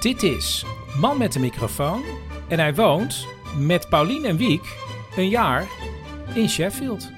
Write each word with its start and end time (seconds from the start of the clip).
Dit 0.00 0.22
is 0.22 0.64
Man 1.00 1.18
met 1.18 1.32
de 1.32 1.38
microfoon 1.38 2.02
en 2.48 2.58
hij 2.58 2.74
woont 2.74 3.26
met 3.58 3.88
Paulien 3.88 4.24
en 4.24 4.36
Wiek 4.36 4.76
een 5.16 5.28
jaar 5.28 5.64
in 6.34 6.48
Sheffield. 6.48 7.10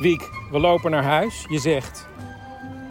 Wiek, 0.00 0.30
we 0.50 0.58
lopen 0.58 0.90
naar 0.90 1.04
huis. 1.04 1.46
Je 1.48 1.58
zegt, 1.58 2.08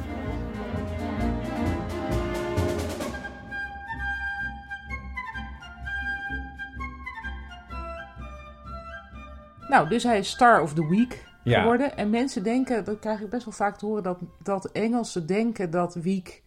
Nou, 9.67 9.89
dus 9.89 10.03
hij 10.03 10.19
is 10.19 10.29
Star 10.29 10.61
of 10.61 10.73
the 10.73 10.88
Week 10.88 11.29
Ja. 11.44 11.59
geworden. 11.59 11.97
En 11.97 12.09
mensen 12.09 12.44
denken, 12.44 12.86
dat 12.86 13.00
krijg 13.00 13.22
ik 13.22 13.30
best 13.30 13.45
wel 13.45 13.53
vaak 13.53 13.78
te 13.78 13.86
horen, 13.86 14.03
dat, 14.03 14.20
dat 14.44 14.72
Engelsen 14.72 15.25
denken 15.25 15.72
dat 15.72 15.95
Week 15.95 16.42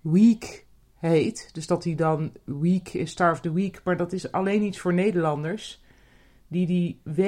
Week 0.00 0.66
heet. 0.98 1.48
Dus 1.52 1.66
dat 1.66 1.84
hij 1.84 1.94
dan 1.94 2.32
Week 2.44 2.88
is 2.88 3.10
Star 3.10 3.30
of 3.30 3.40
the 3.40 3.52
Week. 3.52 3.80
Maar 3.84 3.96
dat 3.96 4.12
is 4.12 4.32
alleen 4.32 4.62
iets 4.62 4.78
voor 4.78 4.94
Nederlanders 4.94 5.82
die 6.48 6.66
die 6.66 7.00
W 7.02 7.22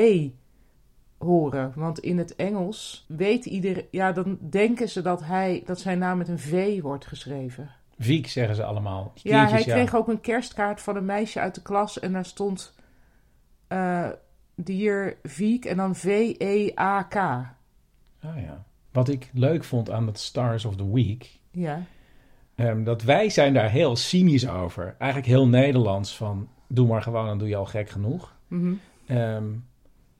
horen. 1.18 1.72
Want 1.74 1.98
in 1.98 2.18
het 2.18 2.36
Engels 2.36 3.04
weet 3.08 3.46
iedereen, 3.46 3.86
ja, 3.90 4.12
dan 4.12 4.38
denken 4.50 4.88
ze 4.88 5.02
dat, 5.02 5.24
hij, 5.24 5.62
dat 5.64 5.80
zijn 5.80 5.98
naam 5.98 6.18
met 6.18 6.28
een 6.28 6.38
V 6.38 6.80
wordt 6.80 7.06
geschreven. 7.06 7.70
Wiek 7.96 8.26
zeggen 8.26 8.54
ze 8.54 8.64
allemaal. 8.64 9.12
Ja, 9.14 9.48
hij 9.48 9.62
kreeg 9.62 9.94
ook 9.94 10.08
een 10.08 10.20
kerstkaart 10.20 10.80
van 10.80 10.96
een 10.96 11.04
meisje 11.04 11.40
uit 11.40 11.54
de 11.54 11.62
klas 11.62 12.00
en 12.00 12.12
daar 12.12 12.24
stond 12.24 12.74
eh 13.68 14.08
Dear 14.66 15.14
Viek 15.22 15.64
en 15.64 15.76
dan 15.76 15.94
V-E-A-K. 15.96 17.14
Ah 17.16 17.46
ja. 18.20 18.64
Wat 18.92 19.08
ik 19.08 19.30
leuk 19.32 19.64
vond 19.64 19.90
aan 19.90 20.06
het 20.06 20.18
Stars 20.18 20.64
of 20.64 20.76
the 20.76 20.92
Week, 20.92 21.38
Ja. 21.50 21.82
ehm, 22.54 22.84
dat 22.84 23.02
wij 23.02 23.28
zijn 23.30 23.54
daar 23.54 23.70
heel 23.70 23.96
cynisch 23.96 24.48
over. 24.48 24.94
Eigenlijk 24.98 25.30
heel 25.30 25.48
Nederlands 25.48 26.16
van, 26.16 26.48
doe 26.68 26.86
maar 26.86 27.02
gewoon, 27.02 27.26
dan 27.26 27.38
doe 27.38 27.48
je 27.48 27.56
al 27.56 27.64
gek 27.66 27.90
genoeg. 27.90 28.36
Mhm. 28.48 28.72
Ehm, 29.06 29.44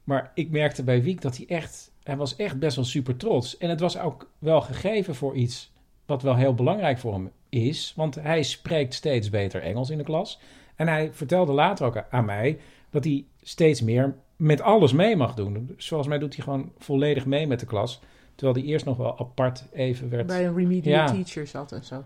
maar 0.04 0.30
ik 0.34 0.50
merkte 0.50 0.84
bij 0.84 1.03
Wiek 1.03 1.20
dat 1.20 1.36
hij 1.36 1.47
echt, 1.48 1.91
hij 2.03 2.16
was 2.16 2.36
echt 2.36 2.58
best 2.58 2.76
wel 2.76 2.84
super 2.84 3.16
trots. 3.16 3.56
En 3.56 3.68
het 3.70 3.80
was 3.80 3.98
ook 3.98 4.30
wel 4.38 4.60
gegeven 4.60 5.14
voor 5.14 5.34
iets 5.34 5.72
wat 6.06 6.22
wel 6.22 6.36
heel 6.36 6.54
belangrijk 6.54 6.98
voor 6.98 7.12
hem 7.12 7.30
is. 7.48 7.92
Want 7.97 8.14
hij 8.14 8.42
spreekt 8.42 8.94
steeds 8.94 9.30
beter 9.30 9.62
Engels 9.62 9.91
in 9.91 9.98
de 9.98 10.04
klas. 10.04 10.41
En 10.74 10.88
hij 10.88 11.12
vertelde 11.12 11.53
later 11.53 11.86
ook 11.86 12.04
aan 12.10 12.24
mij 12.24 12.58
dat 12.91 13.04
hij 13.04 13.24
steeds 13.42 13.82
meer 13.82 14.14
met 14.36 14.60
alles 14.60 14.92
mee 14.92 15.16
mag 15.16 15.34
doen. 15.34 15.74
Zoals 15.76 16.06
mij 16.06 16.19
doet 16.19 16.34
hij 16.34 16.44
gewoon 16.44 16.72
volledig 16.78 17.26
mee 17.26 17.47
met 17.47 17.60
de 17.60 17.66
klas. 17.66 18.00
Terwijl 18.34 18.58
hij 18.58 18.66
eerst 18.69 18.84
nog 18.84 18.97
wel 18.97 19.19
apart 19.19 19.64
even 19.72 20.08
werd. 20.08 20.26
Bij 20.26 20.47
een 20.47 20.54
remedial 20.56 20.94
Ja. 20.97 21.06
teacher 21.06 21.47
zat 21.47 21.72
en 21.72 21.84
zo. 21.84 22.04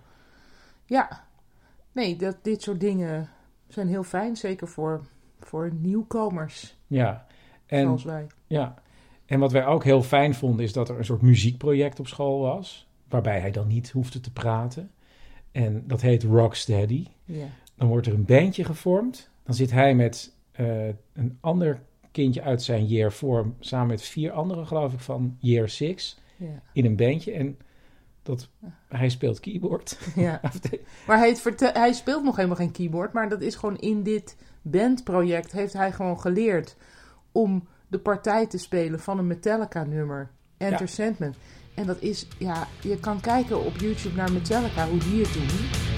Ja. 0.85 1.25
Nee, 1.93 2.17
dat, 2.17 2.37
dit 2.43 2.63
soort 2.63 2.81
dingen 2.81 3.29
zijn 3.69 3.89
heel 3.89 4.03
fijn. 4.03 4.37
Zeker 4.37 4.69
voor, 4.69 5.01
voor 5.41 5.71
nieuwkomers 5.75 6.77
Ja. 6.87 7.27
En, 7.67 7.83
zoals 7.83 8.05
wij. 8.05 8.27
ja. 8.47 8.75
en 9.27 9.39
wat 9.41 9.53
wij 9.53 9.67
ook 9.67 9.85
heel 9.85 10.03
fijn 10.03 10.35
vonden 10.35 10.65
is 10.65 10.73
dat 10.73 10.89
er 10.89 10.99
een 10.99 11.05
soort 11.05 11.23
muziekproject 11.23 12.01
op 12.01 12.07
school 12.07 12.41
was. 12.41 12.89
Waarbij 13.09 13.41
hij 13.41 13.51
dan 13.51 13.67
niet 13.67 13.91
hoefde 13.91 14.21
te 14.21 14.33
praten. 14.33 14.91
En 15.53 15.85
dat 15.87 16.01
heet 16.01 16.23
Rocksteady. 16.23 17.07
Ja. 17.25 17.47
Dan 17.75 17.89
wordt 17.89 18.07
er 18.07 18.15
een 18.15 18.25
bandje 18.25 18.65
gevormd. 18.65 19.31
Dan 19.43 19.55
zit 19.55 19.71
hij 19.71 19.95
met 19.95 20.35
eh, 20.53 20.87
een 21.13 21.39
ander 21.41 21.83
kindje 22.13 22.43
uit 22.43 22.63
zijn 22.63 22.87
year 22.87 23.13
4, 23.13 23.45
samen 23.61 23.87
met 23.87 24.03
vier 24.03 24.31
anderen, 24.33 24.67
geloof 24.67 24.93
ik, 24.93 25.01
van 25.01 25.37
year 25.39 25.69
6, 25.69 26.19
Ja. 26.37 26.63
in 26.73 26.85
een 26.85 26.97
bandje. 26.97 27.33
En 27.33 27.59
dat, 28.23 28.49
hij 28.89 29.09
speelt 29.09 29.41
keyboard. 29.41 29.99
ja. 30.15 30.41
Maar 31.07 31.19
hij, 31.19 31.37
hij 31.59 31.93
speelt 31.93 32.25
nog 32.25 32.37
helemaal 32.37 32.57
geen 32.57 32.73
keyboard. 32.73 33.13
Maar 33.13 33.29
dat 33.29 33.41
is 33.41 33.55
gewoon 33.55 33.79
in 33.79 34.03
dit 34.03 34.37
bandproject 34.63 35.53
heeft 35.53 35.73
hij 35.73 35.93
gewoon 35.93 36.21
geleerd 36.21 36.77
om 37.33 37.69
de 37.89 37.99
partij 37.99 38.47
te 38.47 38.59
spelen 38.59 39.01
van 39.01 39.19
een 39.19 39.27
Metallica-nummer. 39.27 40.31
Enter 40.57 40.81
Ja. 40.81 40.87
Sandman. 40.87 41.35
En 41.75 41.87
dat 41.87 42.01
is, 42.01 42.27
ja, 42.39 42.67
je 42.83 42.99
kan 43.01 43.21
kijken 43.21 43.65
op 43.65 43.77
YouTube 43.77 44.17
naar 44.17 44.33
Metallica, 44.33 44.89
hoe 44.89 44.99
die 44.99 45.23
het 45.23 45.33
doen. 45.33 45.90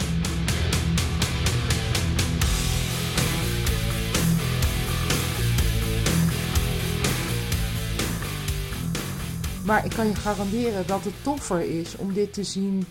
Maar 9.67 9.85
ik 9.85 9.91
kan 9.91 10.07
je 10.07 10.15
garanderen 10.15 10.87
dat 10.87 11.05
het 11.05 11.23
toffer 11.23 11.61
is 11.79 11.97
om 11.97 12.13
dit 12.13 12.33
te 12.33 12.45
zien 12.45 12.85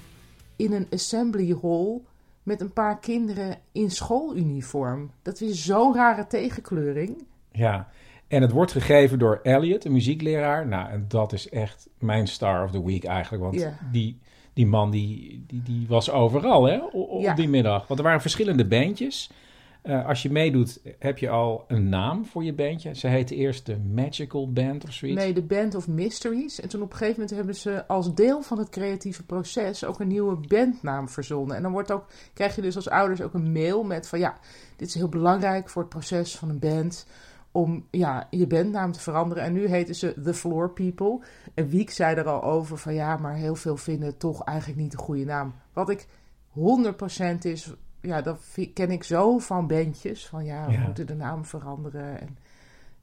in 0.56 0.74
een 0.74 0.88
assembly 0.92 1.56
hall 1.62 2.00
met 2.44 2.62
een 2.62 2.74
paar 2.74 3.00
kinderen 3.00 3.58
in 3.72 3.92
schooluniform. 3.92 5.12
Dat 5.22 5.42
is 5.42 5.66
zo'n 5.66 5.96
rare 5.96 6.28
tegenkleuring. 6.28 7.24
Ja, 7.52 7.88
en 8.28 8.42
het 8.42 8.52
wordt 8.52 8.72
gegeven 8.72 9.20
door 9.20 9.40
Elliot, 9.44 9.86
een 9.86 9.92
muziekleraar. 9.92 10.68
Nou, 10.68 10.90
en 10.90 11.06
dat 11.08 11.34
is 11.34 11.50
echt 11.50 11.88
mijn 12.00 12.28
star 12.28 12.64
of 12.64 12.72
the 12.72 12.86
week 12.86 13.04
eigenlijk. 13.04 13.44
Want 13.44 13.56
Ja. 13.56 13.78
die, 13.92 14.20
die 14.54 14.68
man 14.68 14.92
die, 14.92 15.44
die, 15.48 15.62
die 15.64 15.86
was 15.88 16.12
overal 16.12 16.64
hè, 16.64 16.74
Ja. 16.74 16.88
op 16.92 17.36
die 17.36 17.50
middag. 17.50 17.88
Want 17.88 18.00
er 18.00 18.06
waren 18.06 18.22
verschillende 18.22 18.66
bandjes. 18.66 19.32
Eh, 19.82 20.08
als 20.08 20.22
je 20.22 20.32
meedoet, 20.32 20.82
heb 21.00 21.18
je 21.18 21.30
al 21.30 21.66
een 21.68 21.90
naam 21.90 22.26
voor 22.26 22.44
je 22.44 22.54
bandje. 22.54 22.96
Ze 22.96 23.08
heette 23.08 23.36
eerst 23.36 23.66
de 23.66 23.78
Magical 23.78 24.52
Band 24.52 24.84
of 24.84 24.92
zoiets. 24.92 25.22
Nee, 25.22 25.34
de 25.34 25.42
Band 25.42 25.76
of 25.76 25.88
Mysteries. 25.88 26.60
En 26.60 26.70
toen 26.70 26.82
op 26.82 26.92
een 26.92 26.98
gegeven 26.98 27.20
moment 27.20 27.38
hebben 27.38 27.56
ze 27.56 27.88
als 27.88 28.14
deel 28.14 28.42
van 28.42 28.58
het 28.58 28.70
creatieve 28.70 29.24
proces 29.24 29.86
ook 29.86 30.00
een 30.00 30.08
nieuwe 30.08 30.36
bandnaam 30.48 31.10
verzonnen. 31.10 31.56
En 31.56 31.62
dan 31.62 31.72
wordt 31.72 31.92
ook, 31.92 32.06
krijg 32.34 32.56
je 32.56 32.62
dus 32.62 32.76
als 32.76 32.90
ouders 32.90 33.22
ook 33.22 33.34
een 33.34 33.52
mail 33.52 33.84
met 33.84 34.08
van 34.08 34.20
ja, 34.20 34.38
dit 34.76 34.88
is 34.88 34.94
heel 34.94 35.10
belangrijk 35.10 35.70
voor 35.70 35.82
het 35.82 35.92
proces 35.92 36.38
van 36.38 36.50
een 36.50 36.60
band 36.60 37.08
om 37.52 37.88
ja, 37.92 38.28
je 38.30 38.48
bandnaam 38.48 38.92
te 38.92 39.00
veranderen. 39.00 39.44
En 39.44 39.54
nu 39.54 39.68
heten 39.68 39.96
ze 39.96 40.22
The 40.24 40.34
Floor 40.34 40.70
People. 40.70 41.20
En 41.54 41.70
Wiek 41.70 41.90
zei 41.90 42.16
er 42.16 42.28
al 42.28 42.44
over 42.44 42.78
van 42.78 42.94
ja, 42.94 43.18
maar 43.18 43.36
heel 43.36 43.56
veel 43.56 43.78
vinden 43.78 44.18
toch 44.18 44.44
eigenlijk 44.44 44.80
niet 44.80 44.94
een 44.94 45.00
goede 45.00 45.26
naam. 45.26 45.54
Wat 45.74 45.90
ik 45.90 46.08
100% 46.50 47.38
is, 47.42 47.74
ja, 48.02 48.22
dat 48.22 48.58
ken 48.74 48.92
ik 48.92 49.04
zo 49.04 49.38
van 49.38 49.68
bandjes. 49.68 50.28
Van 50.28 50.46
ja, 50.46 50.66
we 50.66 50.72
Ja. 50.72 50.80
moeten 50.82 51.08
de 51.08 51.16
naam 51.16 51.46
veranderen. 51.46 52.20
En 52.22 52.38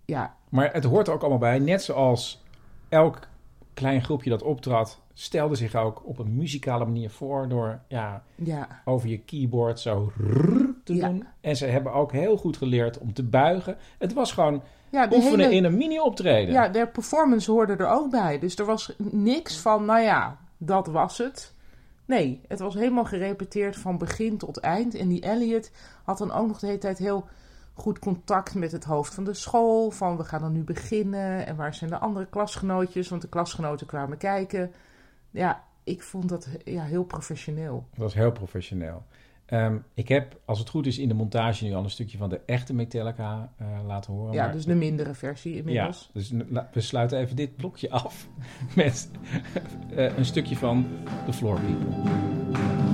ja, 0.05 0.35
Maar 0.49 0.73
het 0.73 0.85
hoort 0.85 1.07
er 1.07 1.13
ook 1.13 1.21
allemaal 1.21 1.39
bij. 1.39 1.59
Net 1.59 1.83
zoals 1.83 2.43
elk 2.89 3.19
klein 3.75 4.03
groepje 4.05 4.31
dat 4.31 4.43
optrad, 4.43 5.01
stelde 5.15 5.55
zich 5.55 5.75
ook 5.75 6.03
op 6.07 6.19
een 6.19 6.37
muzikale 6.37 6.85
manier 6.85 7.11
voor 7.11 7.49
door 7.49 7.81
ja, 7.89 8.23
ja, 8.35 8.69
over 8.85 9.09
je 9.09 9.19
keyboard 9.19 9.81
zo 9.81 10.13
te 10.85 10.95
Ja. 10.95 11.09
doen. 11.09 11.27
En 11.41 11.57
ze 11.57 11.67
hebben 11.67 11.93
ook 11.93 12.13
heel 12.13 12.37
goed 12.37 12.57
geleerd 12.57 12.99
om 12.99 13.13
te 13.13 13.23
buigen. 13.23 13.77
Het 13.99 14.13
was 14.13 14.33
gewoon 14.33 14.63
ja 14.91 15.09
oefenen 15.13 15.39
hele- 15.41 15.55
in 15.55 15.65
een 15.65 15.77
mini-optreden. 15.77 16.53
Ja, 16.55 16.69
de 16.69 16.87
performance 16.87 17.51
hoorde 17.51 17.77
er 17.77 17.89
ook 17.89 18.11
bij. 18.11 18.39
Dus 18.39 18.57
er 18.57 18.65
was 18.65 18.93
niks 18.99 19.59
van, 19.59 19.85
nou 19.85 20.01
ja, 20.01 20.37
dat 20.57 20.87
was 20.87 21.19
het. 21.19 21.55
Nee, 22.09 22.41
het 22.47 22.59
was 22.59 22.75
helemaal 22.75 23.05
gerepeteerd 23.05 23.77
van 23.77 23.99
begin 23.99 24.39
tot 24.39 24.57
eind. 24.57 24.95
En 24.95 25.09
die 25.09 25.21
Elliot 25.21 25.71
had 26.05 26.19
dan 26.19 26.33
ook 26.33 26.47
nog 26.47 26.59
de 26.59 26.67
hele 26.67 26.79
tijd 26.79 26.99
heel 26.99 27.29
goed 27.75 27.99
contact 27.99 28.55
met 28.55 28.73
het 28.73 28.85
hoofd 28.85 29.15
van 29.15 29.25
de 29.25 29.35
school. 29.35 29.91
Van 29.91 30.17
we 30.17 30.25
gaan 30.25 30.41
dan 30.41 30.53
nu 30.53 30.65
beginnen. 30.65 31.47
En 31.47 31.57
waar 31.57 31.75
zijn 31.75 31.91
de 31.91 31.99
andere 31.99 32.27
klasgenootjes? 32.27 33.09
Want 33.09 33.23
de 33.23 33.29
klasgenoten 33.29 33.87
kwamen 33.87 34.19
kijken. 34.19 34.73
ja, 35.31 35.65
ik 35.85 36.03
vond 36.03 36.29
dat 36.29 36.49
ja, 36.65 36.83
heel 36.83 37.05
professioneel. 37.05 37.87
Dat 37.91 37.99
was 37.99 38.15
heel 38.15 38.33
professioneel. 38.33 39.03
Ehm, 39.49 39.77
ik 39.95 40.09
heb, 40.09 40.41
als 40.45 40.59
het 40.59 40.69
goed 40.69 40.87
is, 40.87 40.99
in 40.99 41.09
de 41.09 41.15
montage 41.15 41.65
nu 41.65 41.75
al 41.75 41.85
een 41.85 41.91
stukje 41.91 42.19
van 42.19 42.29
de 42.29 42.41
echte 42.47 42.75
Metallica 42.75 43.53
uh, 43.63 43.67
laten 43.87 44.13
horen. 44.13 44.33
Ja, 44.35 44.45
maar- 44.45 44.53
dus 44.53 44.65
de 44.65 44.75
mindere 44.75 45.15
versie 45.15 45.57
inmiddels. 45.57 46.11
Ja, 46.13 46.21
dus 46.21 46.33
we 46.73 46.81
sluiten 46.81 47.19
even 47.19 47.37
dit 47.37 47.57
blokje 47.57 47.91
af 47.91 48.29
met 48.77 49.11
eh, 49.95 50.17
een 50.17 50.25
stukje 50.25 50.57
van 50.57 50.87
The 51.27 51.33
Floor 51.33 51.61
People. 51.61 52.88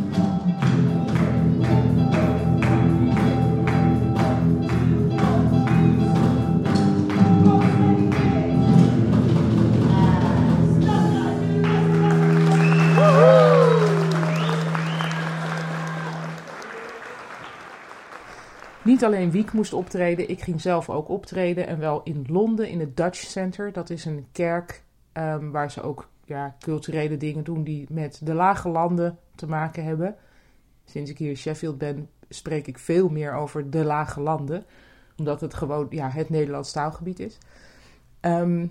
Niet 18.94 19.04
alleen 19.04 19.30
Wiek 19.30 19.52
moest 19.52 19.72
optreden, 19.72 20.30
ik 20.30 20.40
ging 20.40 20.60
zelf 20.60 20.90
ook 20.90 21.08
optreden. 21.08 21.66
En 21.66 21.78
wel 21.78 22.00
in 22.02 22.24
Londen, 22.28 22.68
in 22.68 22.80
het 22.80 22.96
Dutch 22.96 23.18
Center. 23.18 23.72
Dat 23.72 23.90
is 23.90 24.04
een 24.04 24.26
kerk 24.32 24.82
ehm, 25.12 25.50
waar 25.50 25.70
ze 25.70 25.82
ook 25.82 26.08
ja, 26.24 26.56
culturele 26.60 27.16
dingen 27.16 27.44
doen 27.44 27.64
die 27.64 27.86
met 27.90 28.20
de 28.22 28.34
lage 28.34 28.68
landen 28.68 29.18
te 29.34 29.46
maken 29.46 29.84
hebben. 29.84 30.16
Sinds 30.84 31.10
ik 31.10 31.18
hier 31.18 31.28
in 31.28 31.36
Sheffield 31.36 31.78
ben, 31.78 32.08
spreek 32.28 32.66
ik 32.66 32.78
veel 32.78 33.08
meer 33.08 33.34
over 33.34 33.70
de 33.70 33.84
lage 33.84 34.20
landen. 34.20 34.64
Omdat 35.16 35.40
het 35.40 35.54
gewoon 35.54 35.86
ja, 35.90 36.10
het 36.10 36.30
Nederlands 36.30 36.72
taalgebied 36.72 37.18
is. 37.18 37.38
Ehm, 38.20 38.66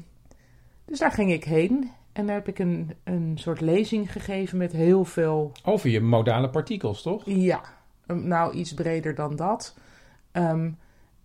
dus 0.86 1.00
daar 1.00 1.12
ging 1.12 1.32
ik 1.32 1.44
heen. 1.44 1.92
En 2.14 2.26
daar 2.26 2.36
heb 2.36 2.48
ik 2.48 2.60
een, 2.60 2.94
een 3.04 3.32
soort 3.36 3.62
lezing 3.62 4.12
gegeven 4.12 4.58
met 4.58 4.72
heel 4.72 5.06
veel 5.06 5.52
Over 5.64 5.90
je 5.90 6.02
modale 6.02 6.50
partikels, 6.50 7.02
toch? 7.02 7.22
ja, 7.26 7.62
nou 8.08 8.54
iets 8.54 8.74
breder 8.74 9.16
dan 9.16 9.36
dat. 9.36 9.76
Ehm, 10.34 10.72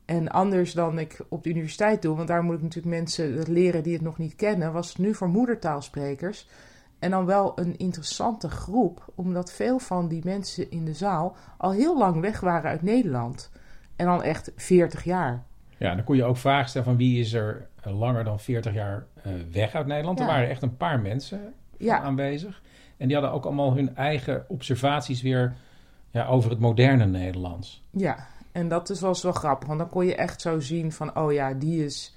en 0.05 0.29
anders 0.29 0.73
dan 0.73 0.99
ik 0.99 1.21
op 1.29 1.43
de 1.43 1.51
universiteit 1.51 2.03
doe, 2.03 2.17
want 2.17 2.29
daar 2.29 2.43
moet 2.43 2.57
ik 2.57 2.63
natuurlijk 2.63 2.95
mensen 2.95 3.53
leren 3.53 3.83
die 3.83 3.93
het 3.93 4.03
nog 4.03 4.19
niet 4.19 4.37
kennen, 4.37 4.73
was 4.73 4.89
het 4.89 4.99
nu 4.99 5.15
voor 5.15 5.29
moedertaalsprekers. 5.29 6.49
En 6.99 7.11
dan 7.11 7.27
wel 7.27 7.53
een 7.59 7.77
interessante 7.77 8.49
groep, 8.49 9.13
omdat 9.15 9.53
veel 9.53 9.79
van 9.79 10.09
die 10.09 10.21
mensen 10.25 10.71
in 10.71 10.85
de 10.85 10.95
zaal 10.95 11.37
al 11.57 11.73
heel 11.73 11.99
lang 11.99 12.21
weg 12.21 12.41
waren 12.41 12.71
uit 12.71 12.83
Nederland. 12.83 13.51
En 13.97 14.07
dan 14.07 14.23
echt 14.23 14.53
40 14.57 15.05
jaar. 15.05 15.45
Ja, 15.77 15.95
dan 15.95 16.05
kon 16.05 16.17
je 16.17 16.25
ook 16.25 16.37
vragen 16.37 16.69
stellen 16.69 16.87
van 16.87 16.97
wie 16.97 17.21
is 17.21 17.33
er 17.33 17.69
eh, 17.83 17.99
langer 17.99 18.25
dan 18.25 18.41
40 18.41 18.75
jaar 18.75 19.07
eh, 19.23 19.33
weg 19.53 19.75
uit 19.75 19.87
Nederland. 19.87 20.21
Er 20.21 20.27
waren 20.27 20.49
echt 20.49 20.63
een 20.63 20.77
paar 20.77 21.01
mensen 21.01 21.55
Ja, 21.77 22.01
aanwezig. 22.01 22.63
En 22.97 23.07
die 23.07 23.17
hadden 23.17 23.35
ook 23.35 23.45
allemaal 23.45 23.75
hun 23.75 23.97
eigen 23.97 24.45
observaties 24.49 25.23
weer 25.23 25.57
ja, 26.11 26.27
over 26.27 26.51
het 26.51 26.59
moderne 26.59 27.07
Nederlands. 27.07 27.85
Ja, 27.91 28.27
en 28.59 28.69
dat 28.69 28.91
is, 28.91 29.01
wel 29.01 29.33
grappig. 29.33 29.69
Want 29.69 29.79
dan 29.79 29.89
kon 29.89 30.07
je 30.07 30.15
echt 30.15 30.41
zo 30.41 30.61
zien 30.61 30.93
van, 30.93 31.17
oh 31.17 31.33
ja, 31.33 31.53
die 31.53 31.85
is 31.85 32.17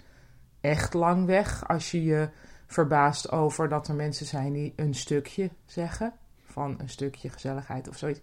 echt 0.61 0.93
lang 0.93 1.25
weg. 1.25 1.67
Als 1.67 1.91
je 1.91 2.03
je 2.03 2.29
verbaast 2.67 3.31
over 3.31 3.69
dat 3.69 3.87
er 3.87 3.95
mensen 3.95 4.25
zijn 4.25 4.53
die 4.53 4.73
een 4.75 4.93
stukje 4.93 5.49
zeggen. 5.65 6.13
Van 6.43 6.75
een 6.77 6.89
stukje 6.89 7.29
gezelligheid 7.29 7.89
of 7.89 7.97
zoiets. 7.97 8.21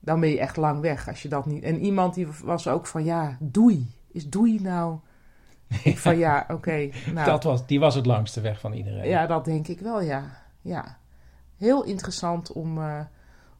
Dan 0.00 0.20
ben 0.20 0.28
je 0.28 0.38
echt 0.38 0.56
lang 0.56 0.80
weg 0.80 1.08
als 1.08 1.22
je 1.22 1.28
dat 1.28 1.46
niet... 1.46 1.62
En 1.62 1.80
iemand 1.80 2.14
die 2.14 2.28
was 2.42 2.68
ook 2.68 2.86
van, 2.86 3.04
ja, 3.04 3.36
doei. 3.40 3.90
Is 4.12 4.28
doei 4.28 4.60
nou... 4.60 4.98
Van, 5.94 6.18
ja, 6.18 6.46
oké. 6.48 6.90
nou, 7.12 7.26
Dat 7.26 7.44
was, 7.44 7.66
die 7.66 7.80
was 7.80 7.94
het 7.94 8.06
langste 8.06 8.40
weg 8.40 8.60
van 8.60 8.72
iedereen. 8.72 9.08
ja, 9.08 9.26
dat 9.26 9.44
denk 9.44 9.68
ik 9.68 9.80
wel, 9.80 10.00
ja. 10.00 10.24
ja. 10.60 10.98
Heel 11.56 11.84
interessant 11.84 12.52
om, 12.52 12.78
eh, 12.78 13.00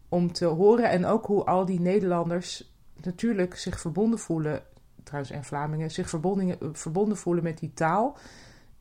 om 0.08 0.32
te 0.32 0.44
horen. 0.44 0.90
En 0.90 1.06
ook 1.06 1.26
hoe 1.26 1.44
al 1.44 1.64
die 1.64 1.80
Nederlanders 1.80 2.77
natuurlijk 3.02 3.56
zich 3.56 3.80
verbonden 3.80 4.18
voelen, 4.18 4.62
trouwens 5.02 5.32
en 5.32 5.44
Vlamingen, 5.44 5.90
zich 5.90 6.08
verbonden, 6.08 6.56
verbonden 6.72 7.16
voelen 7.16 7.42
met 7.44 7.58
die 7.58 7.72
taal. 7.74 8.16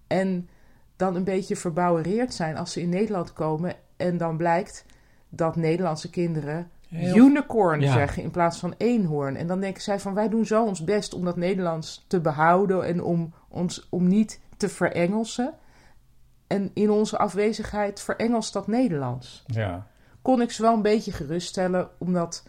En 0.08 0.50
dan 0.96 1.16
een 1.16 1.24
beetje 1.24 1.56
verbouwereerd 1.56 2.34
zijn 2.34 2.58
als 2.58 2.72
ze 2.72 2.82
in 2.82 2.90
Nederland 2.90 3.34
komen. 3.34 3.76
En 3.98 4.18
dan 4.18 4.38
blijkt 4.38 4.86
dat 5.30 5.56
Nederlandse 5.56 6.10
kinderen 6.10 6.70
Heel- 6.88 7.16
unicorn 7.16 7.80
Ja. 7.82 7.92
zeggen 7.94 8.24
in 8.24 8.32
plaats 8.32 8.60
van 8.60 8.74
eenhoorn. 8.78 9.36
En 9.36 9.48
dan 9.48 9.60
denken 9.60 9.82
zij 9.82 10.00
van 10.00 10.14
wij 10.14 10.30
doen 10.30 10.46
zo 10.46 10.64
ons 10.66 10.84
best 10.84 11.14
om 11.14 11.26
dat 11.26 11.36
Nederlands 11.36 12.06
te 12.08 12.20
behouden 12.22 12.86
en 12.86 13.04
om 13.04 13.34
ons 13.50 13.88
om 13.90 14.08
niet 14.08 14.40
te 14.58 14.70
verengelsen. 14.70 15.54
En 16.48 16.72
in 16.74 16.90
onze 16.90 17.18
afwezigheid 17.18 18.02
verengelst 18.02 18.54
dat 18.54 18.68
Nederlands. 18.68 19.44
Ja. 19.48 19.88
Kon 20.22 20.42
ik 20.42 20.52
ze 20.52 20.62
wel 20.62 20.74
een 20.74 20.82
beetje 20.82 21.12
geruststellen, 21.12 21.90
omdat 21.98 22.44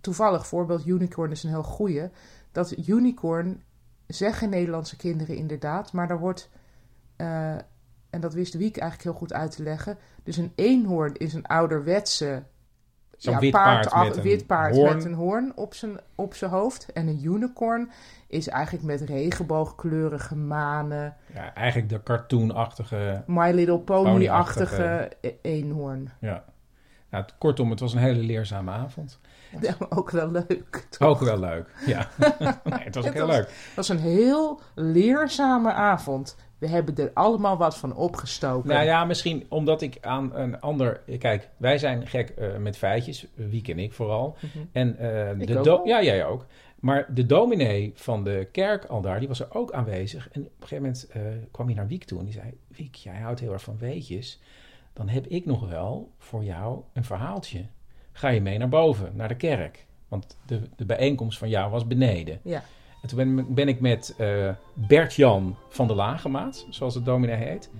toevallig 0.00 0.46
voorbeeld 0.46 0.86
unicorn 0.86 1.30
is 1.30 1.42
een 1.42 1.50
heel 1.50 1.62
goeie. 1.62 2.10
Dat 2.52 2.88
unicorn 2.88 3.62
zeggen 4.06 4.50
Nederlandse 4.50 4.96
kinderen 4.96 5.36
inderdaad, 5.36 5.92
maar 5.92 6.08
daar 6.08 6.18
wordt, 6.18 6.50
eh, 7.16 7.54
en 8.10 8.20
dat 8.20 8.34
wist 8.34 8.54
Wiek 8.54 8.76
eigenlijk 8.76 9.10
heel 9.10 9.18
goed 9.18 9.32
uit 9.32 9.50
te 9.50 9.62
leggen. 9.62 9.98
Dus 10.22 10.36
een 10.36 10.52
eenhoorn 10.54 11.14
is 11.14 11.34
een 11.34 11.46
ouderwetse 11.46 12.42
wit 13.18 13.50
paard 13.50 13.94
met 13.94 14.16
een 14.16 14.22
wit 14.22 14.46
paard 14.46 14.74
hoorn. 14.74 14.94
met 14.94 15.04
een 15.04 15.14
hoorn 15.14 15.52
op 15.56 15.74
zijn, 15.74 16.00
op 16.14 16.34
zijn 16.34 16.50
hoofd. 16.50 16.92
En 16.92 17.06
een 17.06 17.24
unicorn 17.24 17.90
is 18.26 18.48
eigenlijk 18.48 18.84
met 18.84 19.00
regenboogkleurige 19.00 20.36
manen, 20.36 21.16
ja, 21.34 21.54
eigenlijk 21.54 21.88
de 21.88 22.02
cartoonachtige... 22.02 23.22
My 23.26 23.50
Little 23.50 23.78
Pony-achtige. 23.78 24.64
Pony-achtige 24.64 25.10
e- 25.20 25.34
eenhoorn. 25.42 26.10
Ja. 26.20 26.44
Nou, 27.16 27.28
kortom, 27.38 27.70
het 27.70 27.80
was 27.80 27.92
een 27.92 27.98
hele 28.00 28.22
leerzame 28.22 28.70
avond. 28.70 29.18
ook 29.88 30.10
wel 30.10 30.30
leuk. 30.30 30.86
toch? 30.90 31.08
Ook 31.08 31.20
wel 31.20 31.38
leuk. 31.38 31.74
Ja, 31.86 32.08
nee, 32.64 32.78
het 32.78 32.94
was 32.94 33.04
ook 33.04 33.04
Het 33.04 33.14
heel 33.14 33.26
was- 33.26 33.36
leuk. 33.36 33.46
Het 33.46 33.76
was 33.76 33.88
een 33.88 33.98
heel 33.98 34.60
leerzame 34.74 35.72
avond. 35.72 36.36
We 36.58 36.68
hebben 36.68 36.96
er 36.96 37.10
allemaal 37.14 37.56
wat 37.56 37.76
van 37.76 37.94
opgestoken. 37.94 38.68
Nou 38.68 38.84
ja, 38.84 39.04
misschien 39.04 39.46
omdat 39.48 39.82
ik 39.82 39.98
aan 40.00 40.34
een 40.34 40.60
ander... 40.60 41.00
Kijk, 41.18 41.48
wij 41.56 41.78
zijn 41.78 42.06
gek 42.06 42.28
eh, 42.30 42.56
met 42.56 42.76
feitjes. 42.76 43.26
Wie 43.34 43.62
ken 43.62 43.78
ik 43.78 43.92
vooral. 43.92 44.36
Mhm. 44.40 44.64
En 44.72 44.98
eh, 44.98 45.46
de 45.46 45.60
do-. 45.60 45.80
Ja, 45.84 46.02
jij 46.02 46.24
ook. 46.26 46.46
Maar 46.80 47.14
de 47.14 47.26
dominee 47.26 47.92
van 47.94 48.24
de 48.24 48.48
kerk 48.52 48.84
al 48.84 49.00
daar, 49.00 49.18
die 49.18 49.28
was 49.28 49.40
er 49.40 49.54
ook 49.54 49.72
aanwezig. 49.72 50.28
En 50.32 50.40
op 50.40 50.46
een 50.46 50.68
gegeven 50.68 50.82
moment 50.84 51.06
eh, 51.10 51.22
kwam 51.50 51.66
hij 51.66 51.74
naar 51.74 51.86
Wiek 51.86 52.04
toe 52.04 52.18
en 52.18 52.24
die 52.24 52.34
zei... 52.34 52.58
Wiek, 52.68 52.94
jij 52.94 53.20
houdt 53.20 53.40
heel 53.40 53.52
erg 53.52 53.62
van 53.62 53.78
weetjes. 53.78 54.40
Dan 54.96 55.08
heb 55.08 55.26
ik 55.26 55.46
nog 55.46 55.68
wel 55.68 56.10
voor 56.18 56.44
jou 56.44 56.80
een 56.92 57.04
verhaaltje. 57.04 57.66
Ga 58.12 58.28
je 58.28 58.40
mee 58.40 58.58
naar 58.58 58.68
boven, 58.68 59.12
naar 59.14 59.28
de 59.28 59.36
kerk. 59.36 59.86
Want 60.08 60.36
de, 60.46 60.60
de 60.76 60.84
bijeenkomst 60.84 61.38
van 61.38 61.48
jou 61.48 61.70
was 61.70 61.86
beneden. 61.86 62.40
Ja. 62.42 62.62
En 63.02 63.08
toen 63.08 63.34
ben, 63.34 63.54
ben 63.54 63.68
ik 63.68 63.80
met 63.80 64.14
eh 64.18 64.50
Bert-Jan 64.74 65.56
van 65.68 65.86
de 65.86 65.94
Lagemaat, 65.94 66.66
zoals 66.70 66.94
het 66.94 67.04
dominee 67.04 67.36
heet... 67.36 67.70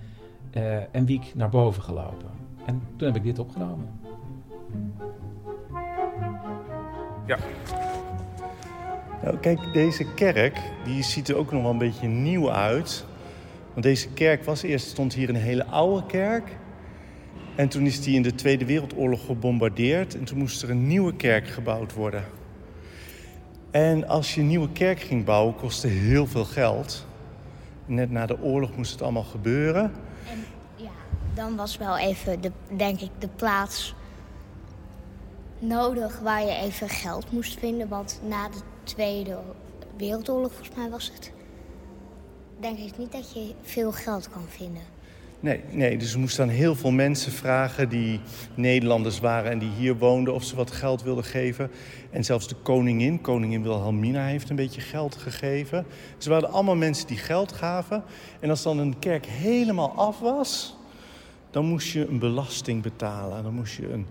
eh, 0.51 0.95
en 0.95 1.05
Wiek 1.05 1.31
naar 1.35 1.49
boven 1.49 1.83
gelopen. 1.83 2.29
En 2.65 2.81
toen 2.95 3.07
heb 3.07 3.15
ik 3.15 3.23
dit 3.23 3.39
opgenomen. 3.39 3.99
Nou, 9.23 9.37
kijk, 9.37 9.73
deze 9.73 10.13
kerk 10.13 10.61
die 10.83 11.03
ziet 11.03 11.27
er 11.29 11.35
ook 11.35 11.51
nog 11.51 11.61
wel 11.61 11.71
een 11.71 11.77
beetje 11.77 12.07
nieuw 12.07 12.51
uit. 12.51 13.05
Want 13.71 13.83
deze 13.83 14.09
kerk 14.09 14.43
was 14.43 14.61
eerst 14.61 14.87
stond 14.87 15.13
hier 15.13 15.29
een 15.29 15.35
hele 15.35 15.65
oude 15.65 16.05
kerk. 16.05 16.57
En 17.57 17.69
toen 17.69 17.85
is 17.85 18.01
die 18.01 18.15
in 18.15 18.21
de 18.21 18.35
Tweede 18.35 18.65
Wereldoorlog 18.65 19.25
gebombardeerd. 19.25 20.15
En 20.15 20.23
toen 20.23 20.37
moest 20.37 20.63
er 20.63 20.69
een 20.69 20.87
nieuwe 20.87 21.15
kerk 21.15 21.47
gebouwd 21.47 21.93
worden. 21.93 22.25
En 23.71 24.07
als 24.07 24.35
je 24.35 24.41
een 24.41 24.47
nieuwe 24.47 24.71
kerk 24.71 24.99
ging 24.99 25.25
bouwen, 25.25 25.55
kostte 25.55 25.87
heel 25.87 26.27
veel 26.27 26.45
geld. 26.45 27.05
Net 27.85 28.11
na 28.11 28.25
de 28.25 28.41
oorlog 28.41 28.75
moest 28.75 28.91
het 28.91 29.01
allemaal 29.01 29.23
gebeuren. 29.23 29.83
En 30.29 30.45
ja, 30.75 30.91
dan 31.33 31.55
was 31.55 31.77
wel 31.77 31.97
even, 31.97 32.41
de, 32.41 32.51
denk 32.75 33.01
ik, 33.01 33.09
de 33.19 33.29
plaats 33.35 33.95
nodig 35.59 36.19
waar 36.19 36.41
je 36.41 36.55
even 36.55 36.89
geld 36.89 37.31
moest 37.31 37.59
vinden. 37.59 37.87
Want 37.87 38.21
na 38.27 38.49
de 38.49 38.59
Tweede 38.83 39.37
Wereldoorlog, 39.97 40.51
volgens 40.53 40.77
mij 40.77 40.89
was 40.89 41.11
het, 41.13 41.31
denk 42.59 42.77
ik 42.77 42.97
niet 42.97 43.11
dat 43.11 43.33
je 43.33 43.53
veel 43.61 43.91
geld 43.91 44.29
kan 44.29 44.45
vinden. 44.47 44.96
Nee, 45.39 45.61
nee, 45.69 45.97
dus 45.97 46.13
we 46.13 46.19
moesten 46.19 46.43
aan 46.43 46.49
heel 46.49 46.75
veel 46.75 46.91
mensen 46.91 47.31
vragen 47.31 47.89
die 47.89 48.19
Nederlanders 48.55 49.19
waren 49.19 49.51
en 49.51 49.59
die 49.59 49.69
hier 49.69 49.97
woonden 49.97 50.33
of 50.33 50.43
ze 50.43 50.55
wat 50.55 50.71
geld 50.71 51.03
wilden 51.03 51.23
geven. 51.23 51.71
En 52.09 52.23
zelfs 52.23 52.47
de 52.47 52.55
koningin, 52.55 53.21
koningin 53.21 53.63
Wilhelmina, 53.63 54.25
heeft 54.25 54.49
een 54.49 54.55
beetje 54.55 54.81
geld 54.81 55.15
gegeven. 55.15 55.85
Ze 56.17 56.29
waren 56.29 56.51
allemaal 56.51 56.75
mensen 56.75 57.07
die 57.07 57.17
geld 57.17 57.51
gaven. 57.51 58.03
En 58.39 58.49
als 58.49 58.63
dan 58.63 58.77
een 58.77 58.99
kerk 58.99 59.25
helemaal 59.25 59.91
af 59.91 60.19
was, 60.19 60.75
dan 61.51 61.65
moest 61.65 61.91
je 61.91 62.07
een 62.07 62.19
belasting 62.19 62.81
betalen. 62.81 63.43
Dan 63.43 63.53
moest 63.53 63.75
je 63.75 63.91
een 63.91 64.05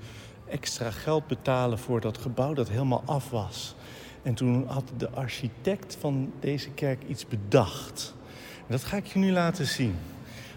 extra 0.48 0.90
geld 0.90 1.26
betalen 1.26 1.78
voor 1.78 2.00
dat 2.00 2.18
gebouw 2.18 2.54
dat 2.54 2.68
helemaal 2.68 3.02
af 3.06 3.30
was. 3.30 3.74
En 4.22 4.34
toen 4.34 4.64
had 4.66 4.84
de 4.96 5.10
architect 5.10 5.96
van 6.00 6.32
deze 6.40 6.70
kerk 6.70 7.02
iets 7.08 7.26
bedacht. 7.26 8.14
En 8.56 8.72
dat 8.72 8.84
ga 8.84 8.96
ik 8.96 9.06
je 9.06 9.18
nu 9.18 9.32
laten 9.32 9.66
zien. 9.66 9.94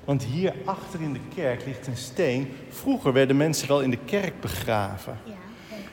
Want 0.09 0.23
hier 0.23 0.53
achter 0.65 1.01
in 1.01 1.13
de 1.13 1.19
kerk 1.35 1.65
ligt 1.65 1.87
een 1.87 1.97
steen. 1.97 2.51
Vroeger 2.69 3.13
werden 3.13 3.37
mensen 3.37 3.67
wel 3.67 3.81
in 3.81 3.89
de 3.89 4.05
kerk 4.05 4.41
begraven. 4.41 5.17
Ja. 5.25 5.33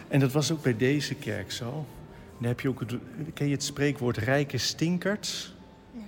En 0.08 0.20
dat 0.20 0.32
was 0.32 0.52
ook 0.52 0.62
bij 0.62 0.76
deze 0.76 1.14
kerk 1.14 1.52
zo. 1.52 1.64
En 1.66 2.36
dan 2.38 2.48
heb 2.48 2.60
je 2.60 2.68
ook 2.68 2.80
het, 2.80 2.94
ken 3.34 3.46
je 3.46 3.52
het 3.52 3.62
spreekwoord 3.62 4.16
rijke 4.16 4.58
stinkerts? 4.58 5.54
Nee. 5.92 6.04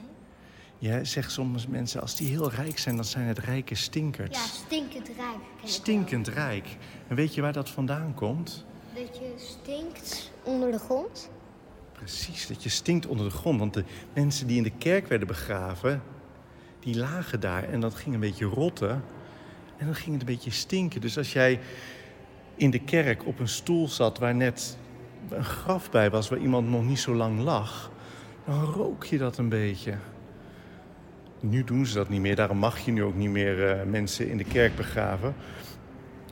Ja, 0.79 1.05
zeggen 1.05 1.33
soms 1.33 1.67
mensen, 1.67 2.01
als 2.01 2.17
die 2.17 2.29
heel 2.29 2.51
rijk 2.51 2.79
zijn, 2.79 2.97
dan 2.97 3.05
zijn 3.05 3.27
het 3.27 3.39
rijke 3.39 3.75
stinkers. 3.75 4.39
Ja, 4.39 4.47
stinkend 4.47 5.11
rijk. 5.17 5.39
Stinkend 5.65 6.29
rijk. 6.29 6.67
En 7.09 7.17
weet 7.17 7.35
je 7.35 7.41
waar 7.41 7.53
dat 7.53 7.69
vandaan 7.69 8.15
komt? 8.15 8.65
Dat 8.95 9.17
je 9.17 9.33
stinkt 9.37 10.31
onder 10.43 10.73
de 10.73 10.79
grond. 10.79 11.31
Precies, 11.93 12.47
dat 12.47 12.63
je 12.63 12.69
stinkt 12.69 13.07
onder 13.07 13.29
de 13.29 13.35
grond. 13.35 13.59
Want 13.59 13.75
de 13.75 13.85
mensen 14.15 14.47
die 14.47 14.57
in 14.57 14.63
de 14.63 14.79
kerk 14.79 15.07
werden 15.07 15.29
begraven, 15.29 16.03
die 16.93 16.97
lagen 17.01 17.41
daar 17.41 17.65
en 17.65 17.81
dat 17.81 17.95
ging 17.95 18.15
een 18.15 18.21
beetje 18.21 18.45
rotten. 18.45 18.91
En 19.77 19.87
dan 19.87 19.95
ging 19.95 20.13
het 20.13 20.21
een 20.21 20.35
beetje 20.35 20.51
stinken. 20.51 21.01
Dus 21.01 21.17
als 21.19 21.33
jij 21.33 21.61
in 22.55 22.71
de 22.71 22.79
kerk 22.79 23.27
op 23.27 23.39
een 23.39 23.49
stoel 23.49 23.89
zat 23.89 24.19
waar 24.19 24.35
net 24.35 24.79
een 25.29 25.45
graf 25.45 25.91
bij 25.91 26.11
was, 26.11 26.29
waar 26.29 26.39
iemand 26.39 26.69
nog 26.69 26.85
niet 26.85 26.99
zo 26.99 27.15
lang 27.15 27.41
lag, 27.41 27.91
dan 28.47 28.65
rook 28.65 29.05
je 29.05 29.19
dat 29.19 29.39
een 29.39 29.49
beetje. 29.49 29.95
Nu 31.41 31.65
doen 31.65 31.87
ze 31.87 31.95
dat 31.95 32.09
niet 32.09 32.21
meer, 32.21 32.37
daarom 32.37 32.59
mag 32.59 32.79
je 32.79 32.93
nu 32.93 33.03
ook 33.03 33.15
niet 33.17 33.31
meer 33.31 33.71
eh, 33.71 33.87
mensen 33.87 34.29
in 34.31 34.37
de 34.37 34.45
kerk 34.45 34.77
begraven. 34.77 35.35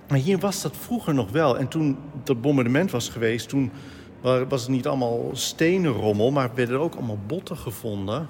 Maar 0.08 0.18
hier 0.18 0.38
was 0.38 0.62
dat 0.62 0.76
vroeger 0.76 1.14
nog 1.14 1.30
wel. 1.30 1.58
En 1.58 1.68
toen 1.68 1.98
dat 2.24 2.40
bombardement 2.40 2.90
was 2.90 3.08
geweest, 3.08 3.48
toen 3.48 3.70
wa- 4.20 4.46
was 4.46 4.60
het 4.62 4.70
niet 4.70 4.86
allemaal 4.86 5.30
stenen 5.32 5.92
rommel, 5.92 6.30
maar 6.30 6.50
werden 6.54 6.74
er 6.74 6.80
ook 6.80 6.94
allemaal 6.94 7.18
botten 7.26 7.56
gevonden. 7.56 8.28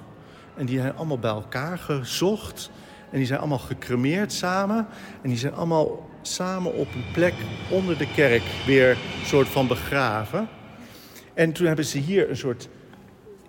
En 0.56 0.66
die 0.66 0.78
zijn 0.80 0.96
allemaal 0.96 1.18
bij 1.18 1.30
elkaar 1.30 1.78
gezocht. 1.78 2.70
En 3.10 3.18
die 3.18 3.26
zijn 3.26 3.38
allemaal 3.38 3.58
gecremeerd 3.58 4.32
samen. 4.32 4.86
En 5.22 5.28
die 5.28 5.38
zijn 5.38 5.54
allemaal 5.54 6.08
samen 6.22 6.74
op 6.74 6.94
een 6.94 7.04
plek 7.12 7.34
onder 7.70 7.98
de 7.98 8.12
kerk 8.14 8.42
weer 8.66 8.96
soort 9.24 9.48
van 9.48 9.66
begraven. 9.66 10.48
En 11.34 11.52
toen 11.52 11.66
hebben 11.66 11.84
ze 11.84 11.98
hier 11.98 12.30
een 12.30 12.36
soort... 12.36 12.68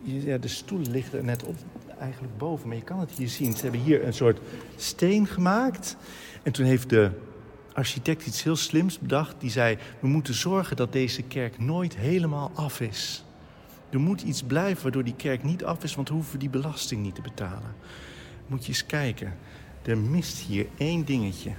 Ja, 0.02 0.38
de 0.38 0.48
stoelen 0.48 0.92
liggen 0.92 1.18
er 1.18 1.24
net 1.24 1.44
op, 1.44 1.56
eigenlijk 2.00 2.38
boven, 2.38 2.68
maar 2.68 2.78
je 2.78 2.84
kan 2.84 3.00
het 3.00 3.12
hier 3.12 3.30
zien. 3.30 3.54
Ze 3.54 3.62
hebben 3.62 3.82
hier 3.82 4.06
een 4.06 4.14
soort 4.14 4.40
steen 4.76 5.28
gemaakt. 5.28 5.98
En 6.44 6.52
toen 6.52 6.66
heeft 6.66 6.90
de 6.90 7.12
architect 7.74 8.26
iets 8.26 8.44
heel 8.44 8.56
slims 8.56 9.00
bedacht. 9.00 9.36
Die 9.40 9.50
zei, 9.50 9.78
we 10.00 10.08
moeten 10.08 10.34
zorgen 10.34 10.76
dat 10.76 10.92
deze 10.92 11.22
kerk 11.22 11.60
nooit 11.60 11.96
helemaal 11.96 12.52
af 12.54 12.82
is. 12.82 13.24
Er 13.90 14.00
moet 14.00 14.22
iets 14.22 14.44
blijven 14.44 14.84
waardoor 14.84 15.04
die 15.04 15.16
kerk 15.16 15.44
niet 15.44 15.66
af 15.66 15.84
is, 15.84 15.96
want 15.96 16.08
dan 16.08 16.16
hoeven 16.16 16.34
we 16.34 16.40
die 16.40 16.50
belasting 16.50 17.04
niet 17.04 17.16
te 17.16 17.22
betalen. 17.22 17.76
Moet 18.48 18.62
je 18.62 18.68
eens 18.68 18.86
kijken. 18.86 19.38
Er 19.86 19.98
mist 19.98 20.38
hier 20.38 20.68
één 20.78 21.06
dingetje. 21.06 21.52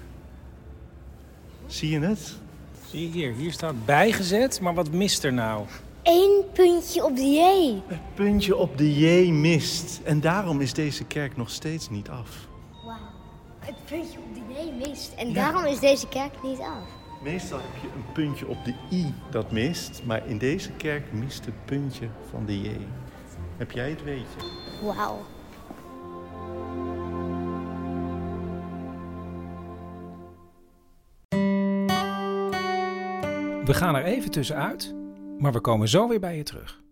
Zie 1.66 1.90
je 1.90 2.00
het? 2.00 2.36
Zie 2.90 3.00
je 3.00 3.08
hier, 3.08 3.34
hier 3.34 3.52
staat 3.52 3.84
bijgezet, 3.84 4.60
maar 4.60 4.74
wat 4.74 4.92
mist 4.92 5.24
er 5.24 5.32
nou? 5.32 5.66
Eén 6.02 6.44
puntje 6.52 7.04
op 7.04 7.16
de 7.16 7.22
J. 7.22 7.42
Het 7.86 8.14
puntje 8.14 8.56
op 8.56 8.78
de 8.78 8.98
J 8.98 9.30
mist. 9.30 10.00
En 10.04 10.20
daarom 10.20 10.60
is 10.60 10.72
deze 10.72 11.04
kerk 11.04 11.36
nog 11.36 11.50
steeds 11.50 11.90
niet 11.90 12.08
af. 12.08 12.46
Wauw. 12.84 12.96
Het 13.58 13.74
puntje 13.84 14.18
op 14.18 14.34
de 14.34 14.40
J 14.54 14.88
mist. 14.88 15.12
En 15.12 15.32
daarom 15.32 15.64
is 15.64 15.78
deze 15.78 16.08
kerk 16.08 16.42
niet 16.42 16.58
af. 16.58 16.97
Meestal 17.22 17.58
heb 17.58 17.82
je 17.82 17.88
een 17.94 18.12
puntje 18.12 18.46
op 18.46 18.64
de 18.64 18.74
I 18.90 19.14
dat 19.30 19.52
mist, 19.52 20.02
maar 20.04 20.26
in 20.26 20.38
deze 20.38 20.72
kerk 20.72 21.12
mist 21.12 21.44
het 21.44 21.64
puntje 21.64 22.08
van 22.30 22.46
de 22.46 22.60
J. 22.60 22.76
Heb 23.56 23.70
jij 23.70 23.90
het 23.90 24.02
weetje? 24.02 24.38
Wauw. 24.82 25.26
We 33.64 33.74
gaan 33.74 33.94
er 33.94 34.04
even 34.04 34.30
tussenuit, 34.30 34.94
maar 35.38 35.52
we 35.52 35.60
komen 35.60 35.88
zo 35.88 36.08
weer 36.08 36.20
bij 36.20 36.36
je 36.36 36.42
terug. 36.42 36.82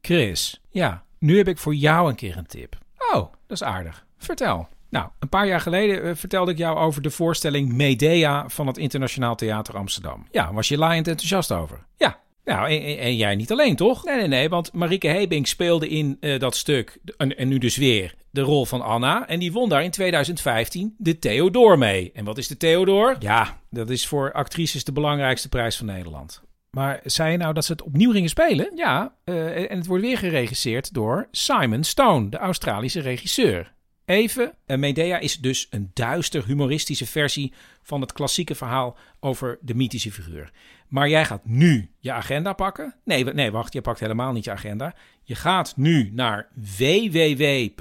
Chris, 0.00 0.60
ja, 0.68 1.04
nu 1.18 1.36
heb 1.36 1.48
ik 1.48 1.58
voor 1.58 1.74
jou 1.74 2.08
een 2.08 2.16
keer 2.16 2.36
een 2.36 2.46
tip. 2.46 2.78
Oh, 3.12 3.20
dat 3.22 3.32
is 3.46 3.62
aardig. 3.62 4.06
Vertel. 4.18 4.68
Nou, 4.90 5.08
een 5.18 5.28
paar 5.28 5.46
jaar 5.46 5.60
geleden 5.60 6.02
eh, 6.02 6.14
vertelde 6.14 6.50
ik 6.50 6.58
jou 6.58 6.78
over 6.78 7.02
de 7.02 7.10
voorstelling 7.10 7.72
Medea 7.72 8.48
van 8.48 8.66
het 8.66 8.78
Internationaal 8.78 9.34
Theater 9.34 9.76
Amsterdam. 9.76 10.26
Ja, 10.30 10.52
was 10.52 10.68
je 10.68 10.78
laaiend 10.78 11.08
enthousiast 11.08 11.52
over? 11.52 11.86
Ja. 11.96 12.18
Nou, 12.44 12.70
en, 12.98 13.16
jij 13.16 13.34
niet 13.36 13.52
alleen, 13.52 13.76
toch? 13.76 14.04
Nee, 14.04 14.16
nee, 14.16 14.26
nee, 14.26 14.48
want 14.48 14.72
Marieke 14.72 15.08
Hebing 15.08 15.48
speelde 15.48 15.88
in 15.88 16.16
eh, 16.20 16.38
dat 16.38 16.56
stuk, 16.56 16.98
en, 17.16 17.36
en 17.36 17.48
nu 17.48 17.58
dus 17.58 17.76
weer, 17.76 18.14
de 18.30 18.40
rol 18.40 18.64
van 18.64 18.82
Anna. 18.82 19.28
En 19.28 19.38
die 19.38 19.52
won 19.52 19.68
daar 19.68 19.84
in 19.84 19.90
2015 19.90 20.94
de 20.98 21.18
Theodor 21.18 21.78
mee. 21.78 22.10
En 22.14 22.24
wat 22.24 22.38
is 22.38 22.48
de 22.48 22.56
Theodor? 22.56 23.16
Ja, 23.18 23.60
dat 23.70 23.90
is 23.90 24.06
voor 24.06 24.32
actrices 24.32 24.84
de 24.84 24.92
belangrijkste 24.92 25.48
prijs 25.48 25.76
van 25.76 25.86
Nederland. 25.86 26.42
Maar 26.70 27.00
zei 27.04 27.32
je 27.32 27.38
nou 27.38 27.54
dat 27.54 27.64
ze 27.64 27.72
het 27.72 27.82
opnieuw 27.82 28.12
gingen 28.12 28.28
spelen? 28.28 28.72
Ja, 28.74 29.14
eh, 29.24 29.70
en 29.70 29.76
het 29.76 29.86
wordt 29.86 30.04
weer 30.04 30.18
geregisseerd 30.18 30.94
door 30.94 31.28
Simon 31.30 31.84
Stone, 31.84 32.28
de 32.28 32.38
Australische 32.38 33.00
regisseur. 33.00 33.72
Even, 34.10 34.52
eh, 34.66 34.78
Medea 34.78 35.18
is 35.18 35.38
dus 35.38 35.66
een 35.70 35.90
duister 35.94 36.44
humoristische 36.46 37.06
versie 37.06 37.52
van 37.82 38.00
het 38.00 38.12
klassieke 38.12 38.54
verhaal 38.54 38.96
over 39.20 39.58
de 39.60 39.74
mythische 39.74 40.12
figuur. 40.12 40.50
Maar 40.88 41.08
jij 41.08 41.24
gaat 41.24 41.44
nu 41.44 41.90
je 41.98 42.12
agenda 42.12 42.52
pakken. 42.52 42.94
Nee, 43.04 43.24
nee, 43.24 43.50
wacht, 43.50 43.72
je 43.72 43.80
pakt 43.80 44.00
helemaal 44.00 44.32
niet 44.32 44.44
je 44.44 44.50
agenda. 44.50 44.94
Je 45.22 45.34
gaat 45.34 45.76
nu 45.76 46.10
naar 46.12 46.48
www.ita.nl. 46.76 47.76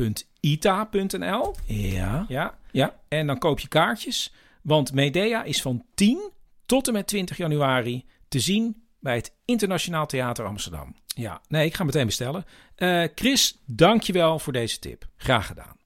Ja. 1.66 2.26
Ja, 2.28 2.58
ja. 2.72 2.96
En 3.08 3.28
dan 3.28 3.38
koop 3.38 3.60
je 3.60 3.68
kaartjes. 3.68 4.34
Want 4.62 4.94
Medea 4.94 5.44
is 5.44 5.62
van 5.62 5.86
10 5.94 6.32
tot 6.66 6.88
en 6.88 6.94
met 6.94 7.08
20 7.08 7.38
januari 7.38 8.06
te 8.28 8.40
zien 8.40 8.84
bij 9.00 9.16
het 9.16 9.34
Internationaal 9.46 10.06
Theater 10.06 10.46
Amsterdam. 10.46 10.96
Ja, 11.06 11.42
nee, 11.48 11.66
ik 11.66 11.76
ga 11.76 11.84
meteen 11.84 12.06
bestellen. 12.06 12.46
Eh, 12.76 13.04
Chris, 13.16 13.58
dankjewel 13.66 14.40
voor 14.40 14.54
deze 14.54 14.80
tip. 14.80 15.08
Graag 15.18 15.46
gedaan. 15.46 15.79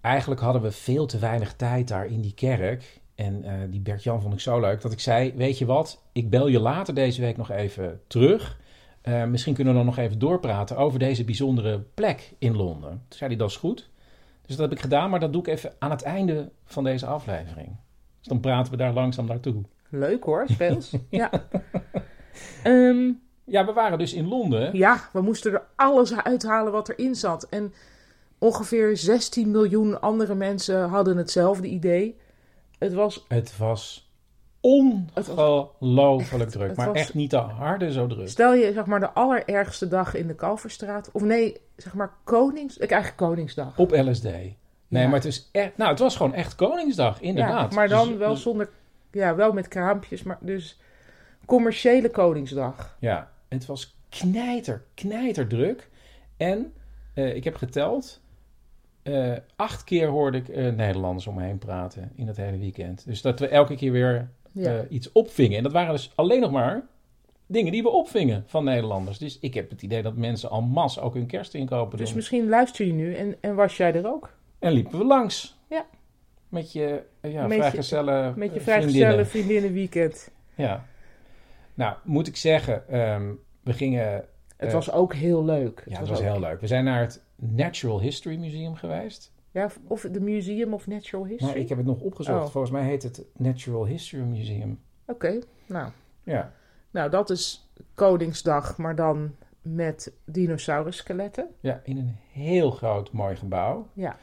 Eigenlijk 0.00 0.40
hadden 0.40 0.62
we 0.62 0.70
veel 0.70 1.06
te 1.06 1.18
weinig 1.18 1.54
tijd 1.54 1.88
daar 1.88 2.06
in 2.06 2.20
die 2.20 2.34
kerk. 2.34 3.00
En 3.14 3.44
eh, 3.44 3.52
die 3.70 3.80
Bert-Jan 3.80 4.20
vond 4.20 4.34
ik 4.34 4.40
zo 4.40 4.60
leuk 4.60 4.80
dat 4.80 4.92
ik 4.92 5.00
zei: 5.00 5.32
Weet 5.36 5.58
je 5.58 5.66
wat, 5.66 6.02
ik 6.12 6.30
bel 6.30 6.46
je 6.46 6.60
later 6.60 6.94
deze 6.94 7.20
week 7.20 7.36
nog 7.36 7.50
even 7.50 8.00
terug. 8.06 8.58
Eh, 9.02 9.24
misschien 9.24 9.54
kunnen 9.54 9.72
we 9.72 9.78
dan 9.78 9.88
nog 9.88 9.98
even 9.98 10.18
doorpraten 10.18 10.76
over 10.76 10.98
deze 10.98 11.24
bijzondere 11.24 11.78
plek 11.94 12.32
in 12.38 12.56
Londen. 12.56 12.90
Toen 12.90 13.18
zei 13.18 13.30
hij: 13.30 13.38
Dat 13.38 13.50
is 13.50 13.56
goed. 13.56 13.90
Dus 14.46 14.56
dat 14.56 14.68
heb 14.68 14.78
ik 14.78 14.82
gedaan, 14.84 15.10
maar 15.10 15.20
dat 15.20 15.32
doe 15.32 15.42
ik 15.42 15.48
even 15.48 15.72
aan 15.78 15.90
het 15.90 16.02
einde 16.02 16.50
van 16.64 16.84
deze 16.84 17.06
aflevering. 17.06 17.76
Dus 18.18 18.28
dan 18.28 18.40
praten 18.40 18.72
we 18.72 18.78
daar 18.78 18.92
langzaam 18.92 19.26
naartoe. 19.26 19.62
Leuk 19.88 20.24
hoor, 20.24 20.44
speels. 20.48 20.94
ja. 21.10 21.30
Ehm, 22.62 23.10
Ja, 23.44 23.66
we 23.66 23.72
waren 23.72 23.98
dus 23.98 24.14
in 24.14 24.28
Londen. 24.28 24.76
ja, 24.76 25.08
we 25.12 25.20
moesten 25.20 25.52
er 25.52 25.62
alles 25.76 26.16
uithalen 26.16 26.72
wat 26.72 26.88
erin 26.88 27.14
zat. 27.14 27.48
En 27.48 27.72
ongeveer 28.40 28.96
16 28.96 29.50
miljoen 29.50 30.00
andere 30.00 30.34
mensen 30.34 30.88
hadden 30.88 31.16
hetzelfde 31.16 31.66
idee. 31.68 32.18
Het 32.78 32.92
was 32.92 33.24
Het 33.28 33.56
was 33.56 34.10
ongelooflijk 34.60 36.50
druk. 36.50 36.76
maar 36.76 36.86
was- 36.86 36.96
echt 36.96 37.14
niet 37.14 37.30
te 37.30 37.36
harde 37.36 37.92
zo 37.92 38.06
druk. 38.06 38.28
Stel 38.28 38.54
je 38.54 38.72
zeg 38.72 38.86
maar 38.86 39.00
de 39.00 39.10
allerergste 39.12 39.88
dag 39.88 40.14
in 40.14 40.26
de 40.26 40.34
Kalverstraat. 40.34 41.10
Of 41.12 41.22
nee, 41.22 41.56
zeg 41.76 41.94
maar 41.94 42.12
Konings... 42.24 42.76
Ik 42.78 42.90
eigenlijk 42.90 43.22
Koningsdag. 43.22 43.78
Op 43.78 43.90
LSD. 43.90 44.22
Nee, 44.22 44.56
Ja. 44.88 45.04
maar 45.04 45.14
het, 45.16 45.24
is 45.24 45.48
echt, 45.52 45.76
nou, 45.76 45.90
het 45.90 45.98
was 45.98 46.16
gewoon 46.16 46.34
echt 46.34 46.54
Koningsdag, 46.54 47.20
inderdaad. 47.20 47.70
Ja, 47.70 47.76
maar 47.76 47.88
dan 47.88 48.08
Dus- 48.08 48.16
wel 48.16 48.30
dus- 48.34 48.42
zonder... 48.42 48.70
Ja, 49.12 49.34
wel 49.34 49.52
met 49.52 49.68
kraampjes, 49.68 50.22
maar 50.22 50.38
dus 50.40 50.80
commerciële 51.46 52.10
Koningsdag. 52.10 52.96
Ja, 53.00 53.30
het 53.48 53.66
was 53.66 53.96
knijter, 54.08 54.84
knijter 54.94 55.46
druk. 55.46 55.88
En 56.36 56.72
eh, 57.14 57.34
ik 57.34 57.44
heb 57.44 57.56
geteld, 57.56 58.20
eh, 59.12 59.38
acht 59.56 59.84
keer 59.84 60.08
hoorde 60.08 60.38
ik 60.38 60.48
eh, 60.48 60.72
Nederlanders 60.72 61.26
om 61.26 61.34
me 61.34 61.42
heen 61.42 61.58
praten 61.58 62.12
in 62.14 62.26
het 62.26 62.36
hele 62.36 62.58
weekend. 62.58 63.04
Dus 63.06 63.22
dat 63.22 63.40
we 63.40 63.48
elke 63.48 63.74
keer 63.74 63.92
weer 63.92 64.30
Ja. 64.52 64.76
eh, 64.78 64.84
iets 64.88 65.12
opvingen. 65.12 65.56
En 65.56 65.62
dat 65.62 65.72
waren 65.72 65.92
dus 65.92 66.12
alleen 66.14 66.40
nog 66.40 66.50
maar 66.50 66.82
dingen 67.46 67.72
die 67.72 67.82
we 67.82 67.88
opvingen 67.88 68.44
van 68.46 68.64
Nederlanders. 68.64 69.18
Dus 69.18 69.38
ik 69.38 69.54
heb 69.54 69.70
het 69.70 69.82
idee 69.82 70.02
dat 70.02 70.16
mensen 70.16 70.50
al 70.50 70.62
mas 70.62 71.00
ook 71.00 71.14
hun 71.14 71.26
kerstinkopen 71.26 71.98
dus 71.98 72.06
doen. 72.06 72.16
misschien 72.16 72.48
luister 72.48 72.86
je 72.86 72.92
nu 72.92 73.14
en, 73.14 73.36
en 73.40 73.54
was 73.54 73.76
jij 73.76 73.94
er 73.94 74.06
ook? 74.06 74.32
En 74.58 74.72
liepen 74.72 74.98
we 74.98 75.04
langs. 75.04 75.58
Ja. 75.68 75.86
Met 76.48 76.72
je, 76.72 77.02
ja, 77.22 77.42
Met 77.46 77.50
je- 77.56 77.62
vrijgezellen 77.62 78.38
Met 78.38 78.54
je 78.54 78.60
vrijgezellen 78.60 78.90
vriendinnen. 79.00 79.26
vriendinnenweekend. 79.26 80.30
Ja. 80.54 80.84
Nou, 81.74 81.94
moet 82.04 82.26
ik 82.26 82.36
zeggen, 82.36 82.88
ehm, 82.88 83.30
we 83.62 83.72
gingen... 83.72 84.24
Het 84.60 84.68
Eh, 84.68 84.74
was 84.74 84.92
ook 84.92 85.14
heel 85.14 85.44
leuk. 85.44 85.82
Ja, 85.86 85.98
het 85.98 86.08
was 86.08 86.20
heel 86.20 86.40
leuk. 86.40 86.60
We 86.60 86.66
zijn 86.66 86.84
naar 86.84 87.00
het 87.00 87.22
Natural 87.36 88.00
History 88.00 88.36
Museum 88.38 88.74
geweest. 88.74 89.32
Ja, 89.50 89.70
of 89.86 90.06
de 90.10 90.20
Museum 90.20 90.74
of 90.74 90.86
Natural 90.86 91.26
History. 91.26 91.50
Nou, 91.50 91.62
ik 91.62 91.68
heb 91.68 91.78
het 91.78 91.86
nog 91.86 92.00
opgezocht. 92.00 92.44
Oh. 92.44 92.50
Volgens 92.50 92.72
mij 92.72 92.84
heet 92.84 93.02
het 93.02 93.24
Natural 93.36 93.86
History 93.86 94.22
Museum. 94.22 94.80
Oké, 95.06 95.38
nou. 95.66 95.90
Ja. 96.22 96.52
Nou, 96.90 97.10
dat 97.10 97.30
is 97.30 97.70
Koningsdag, 97.94 98.78
maar 98.78 98.94
dan 98.94 99.34
met 99.62 100.12
dinosaurusskeletten. 100.24 101.48
Ja, 101.60 101.80
in 101.84 101.98
een 101.98 102.16
heel 102.32 102.70
groot 102.70 103.12
mooi 103.12 103.36
gebouw. 103.36 103.88
Ja. 103.92 104.16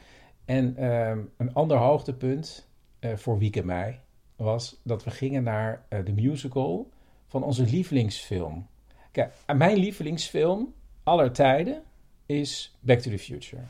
En 0.44 0.76
ehm, 0.76 1.18
een 1.36 1.54
ander 1.54 1.76
hoogtepunt 1.76 2.68
eh, 2.98 3.16
voor 3.16 3.38
Wiek 3.38 3.56
en 3.56 3.66
mij 3.66 4.00
was 4.36 4.80
dat 4.84 5.04
we 5.04 5.10
gingen 5.10 5.42
naar 5.42 5.84
eh, 5.88 6.04
de 6.04 6.12
musical 6.12 6.90
van 7.26 7.42
onze 7.42 7.64
lievelingsfilm. 7.64 8.66
Kijk, 9.22 9.58
mijn 9.58 9.76
lievelingsfilm 9.76 10.74
aller 11.02 11.32
tijden 11.32 11.82
is 12.26 12.76
Back 12.80 12.98
to 12.98 13.10
the 13.10 13.18
Future. 13.18 13.62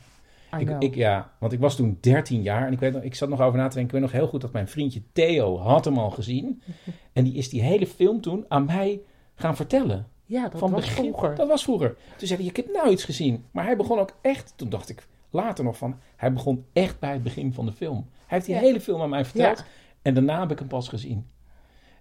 Ik, 0.57 0.69
ik, 0.79 0.95
ja, 0.95 1.31
want 1.39 1.53
ik 1.53 1.59
was 1.59 1.75
toen 1.75 1.97
13 2.01 2.41
jaar 2.41 2.65
en 2.67 2.73
ik, 2.73 2.79
weet, 2.79 2.93
nog- 2.93 3.03
ik 3.03 3.15
zat 3.15 3.29
nog 3.29 3.41
over 3.41 3.59
na 3.59 3.67
te 3.67 3.75
denken. 3.75 3.95
Ik 3.95 4.01
weet 4.01 4.11
nog 4.11 4.19
heel 4.21 4.27
goed 4.29 4.41
dat 4.41 4.51
mijn 4.51 4.67
vriendje 4.67 5.01
Theo 5.13 5.57
had 5.57 5.85
hem 5.85 5.97
al 5.97 6.09
gezien. 6.09 6.61
En 7.13 7.23
die 7.23 7.33
is 7.33 7.49
die 7.49 7.61
hele 7.61 7.87
film 7.87 8.21
toen 8.21 8.45
aan 8.47 8.65
mij 8.65 9.01
gaan 9.35 9.55
vertellen. 9.55 10.07
ja, 10.25 10.49
dat 10.49 10.59
van 10.59 10.71
was 10.71 10.81
begin, 10.85 11.03
vroeger. 11.03 11.35
Dat 11.35 11.47
was 11.47 11.63
vroeger. 11.63 11.97
Toen 12.17 12.27
zei 12.27 12.39
hij, 12.39 12.49
ik 12.49 12.55
heb 12.55 12.67
nou 12.73 12.89
iets 12.89 13.03
gezien. 13.03 13.45
Maar 13.51 13.65
hij 13.65 13.75
begon 13.77 13.99
ook 13.99 14.17
echt, 14.21 14.53
toen 14.55 14.69
dacht 14.69 14.89
ik 14.89 15.07
later 15.29 15.63
nog 15.63 15.77
van, 15.77 15.99
hij 16.15 16.33
begon 16.33 16.65
echt 16.73 16.99
bij 16.99 17.13
het 17.13 17.23
begin 17.23 17.53
van 17.53 17.65
de 17.65 17.71
film. 17.71 17.95
Hij 17.95 18.25
heeft 18.37 18.45
die 18.45 18.55
Ja. 18.55 18.61
hele 18.61 18.81
film 18.81 19.01
aan 19.01 19.09
mij 19.09 19.25
verteld. 19.25 19.57
Ja. 19.57 19.65
En 20.01 20.13
daarna 20.13 20.39
heb 20.39 20.51
ik 20.51 20.59
hem 20.59 20.67
pas 20.67 20.87
gezien. 20.89 21.27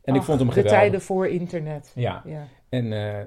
En 0.05 0.15
ik 0.15 0.23
vond 0.23 0.39
hem 0.39 0.49
De 0.49 0.55
geweldig. 0.55 0.79
tijden 0.81 1.01
voor 1.03 1.27
internet. 1.29 1.93
Ja, 1.95 2.23
Ja. 2.27 2.47
en 2.69 2.93
eh 2.93 3.25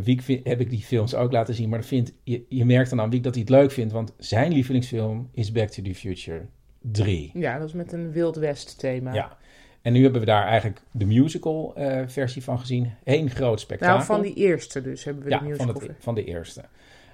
Wiek 0.00 0.20
vind- 0.20 0.46
heb 0.46 0.60
ik 0.60 0.70
die 0.70 0.80
films 0.82 1.14
ook 1.14 1.32
laten 1.32 1.54
zien. 1.54 1.68
Maar 1.68 1.84
vindt, 1.84 2.12
je, 2.22 2.44
je 2.48 2.64
merkt 2.64 2.90
dan 2.90 3.00
aan 3.00 3.10
Wiek 3.10 3.22
dat 3.22 3.32
hij 3.34 3.42
het 3.42 3.50
leuk 3.50 3.70
vindt. 3.70 3.92
Want 3.92 4.12
zijn 4.18 4.52
lievelingsfilm 4.52 5.28
is 5.32 5.52
Back 5.52 5.68
to 5.68 5.82
the 5.82 5.94
Future 5.94 6.46
3. 6.80 7.30
ja, 7.34 7.58
dat 7.58 7.68
is 7.68 7.74
met 7.74 7.92
een 7.92 8.12
Wild 8.12 8.36
West 8.36 8.78
thema. 8.78 9.12
Ja. 9.12 9.36
En 9.82 9.92
nu 9.92 10.02
hebben 10.02 10.20
we 10.20 10.26
daar 10.26 10.46
eigenlijk 10.46 10.80
de 10.90 11.04
musical 11.06 11.74
eh, 11.74 12.02
versie 12.06 12.42
van 12.42 12.58
gezien. 12.58 12.92
Eén 13.04 13.30
groot 13.30 13.60
spektakel. 13.60 13.94
Nou, 13.94 14.06
van 14.06 14.22
die 14.22 14.34
eerste 14.34 14.82
dus 14.82 15.04
hebben 15.04 15.24
we 15.24 15.30
ja, 15.30 15.38
de 15.38 15.56
van, 15.56 15.66
musical. 15.66 15.88
het, 15.88 15.96
van 15.98 16.14
de 16.14 16.24
eerste. 16.24 16.64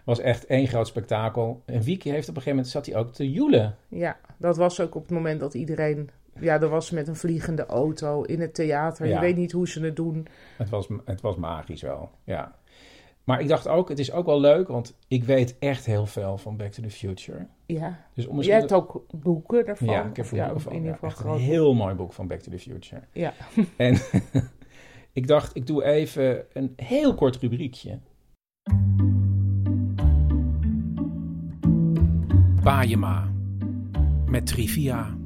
Was 0.04 0.18
echt 0.20 0.46
één 0.46 0.66
groot 0.66 0.86
spektakel. 0.86 1.62
En 1.64 1.80
Wieke 1.82 2.08
heeft 2.08 2.28
op 2.28 2.36
een 2.36 2.42
gegeven 2.42 2.50
moment 2.50 2.68
zat 2.68 2.86
hij 2.86 2.96
ook 2.96 3.12
te 3.12 3.30
joelen. 3.30 3.76
Ja, 3.88 4.16
dat 4.36 4.56
was 4.56 4.80
ook 4.80 4.94
op 4.94 5.02
het 5.02 5.10
moment 5.10 5.40
dat 5.40 5.54
iedereen... 5.54 6.10
Ja, 6.40 6.58
dat 6.58 6.70
was 6.70 6.90
met 6.90 7.08
een 7.08 7.16
vliegende 7.16 7.66
auto 7.66 8.22
in 8.22 8.40
het 8.40 8.54
theater. 8.54 9.06
Ja. 9.06 9.14
Je 9.14 9.20
weet 9.20 9.36
niet 9.36 9.52
hoe 9.52 9.68
ze 9.68 9.80
het 9.84 9.96
doen. 9.96 10.26
Het 10.56 10.68
was, 10.68 10.88
het 11.04 11.20
was 11.20 11.36
magisch 11.36 11.82
wel, 11.82 12.10
ja. 12.24 12.54
Maar 13.28 13.40
ik 13.40 13.48
dacht 13.48 13.68
ook, 13.68 13.88
het 13.88 13.98
is 13.98 14.12
ook 14.12 14.26
wel 14.26 14.40
leuk, 14.40 14.68
want 14.68 14.96
ik 15.08 15.24
weet 15.24 15.58
echt 15.58 15.86
heel 15.86 16.06
veel 16.06 16.38
van 16.38 16.56
Back 16.56 16.70
to 16.72 16.82
the 16.82 16.90
Future. 16.90 17.46
Ja. 17.66 18.04
Dus 18.14 18.24
om 18.24 18.30
Je 18.30 18.36
misschien 18.36 18.58
hebt 18.58 18.72
ook 18.72 19.04
boeken 19.22 19.64
daarvan. 19.66 19.88
Ja, 19.88 20.04
ik 20.04 20.16
heb 20.16 20.24
Of 20.24 20.30
er 20.30 20.36
ja, 20.36 20.42
boeken 20.42 20.56
of 20.56 20.62
van. 20.62 20.72
in 20.72 20.78
ieder 20.78 20.98
Ja, 21.02 21.08
geval 21.08 21.32
echt 21.32 21.40
een 21.40 21.46
heel 21.46 21.74
mooi 21.74 21.94
boek 21.94 22.12
van 22.12 22.26
Back 22.26 22.40
to 22.40 22.50
the 22.50 22.58
Future. 22.58 23.02
Ja. 23.12 23.32
En 23.76 23.98
ik 25.12 25.26
dacht, 25.26 25.56
ik 25.56 25.66
doe 25.66 25.84
even 25.84 26.44
een 26.52 26.72
heel 26.76 27.14
kort 27.14 27.36
rubriekje. 27.36 27.98
Bajema. 32.62 33.32
Met 34.26 34.46
trivia. 34.46 35.17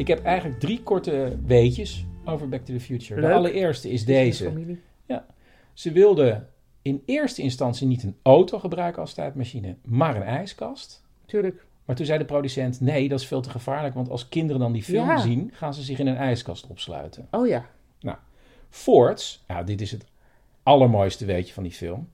Ik 0.00 0.06
heb 0.06 0.24
eigenlijk 0.24 0.60
drie 0.60 0.82
korte 0.82 1.36
weetjes 1.46 2.06
over 2.24 2.48
Back 2.48 2.64
to 2.64 2.72
the 2.74 2.80
Future. 2.80 3.20
De 3.20 3.32
allereerste 3.32 3.90
is 3.90 4.04
deze. 4.04 4.44
familie. 4.44 4.80
Ze 5.72 5.92
wilden 5.92 6.48
in 6.82 7.02
eerste 7.06 7.42
instantie 7.42 7.86
niet 7.86 8.02
een 8.02 8.16
auto 8.22 8.58
gebruiken 8.58 9.00
als 9.00 9.14
tijdmachine, 9.14 9.76
maar 9.84 10.16
een 10.16 10.22
ijskast. 10.22 11.02
Tuurlijk. 11.26 11.64
Maar 11.84 11.96
toen 11.96 12.06
zei 12.06 12.18
de 12.18 12.24
producent, 12.24 12.80
nee, 12.80 13.08
dat 13.08 13.20
is 13.20 13.26
veel 13.26 13.40
te 13.40 13.50
gevaarlijk, 13.50 13.94
want 13.94 14.08
als 14.10 14.28
kinderen 14.28 14.60
dan 14.60 14.72
die 14.72 14.82
film 14.82 15.06
Ja. 15.06 15.18
zien, 15.18 15.50
gaan 15.52 15.74
ze 15.74 15.82
zich 15.82 15.98
in 15.98 16.06
een 16.06 16.16
ijskast 16.16 16.66
opsluiten. 16.66 17.28
Oh 17.30 17.46
ja. 17.46 17.68
Fords, 18.68 19.44
ja, 19.48 19.62
dit 19.62 19.80
is 19.80 19.90
het 19.90 20.04
allermooiste 20.62 21.24
weetje 21.24 21.54
van 21.54 21.62
die 21.62 21.72
film. 21.72 22.08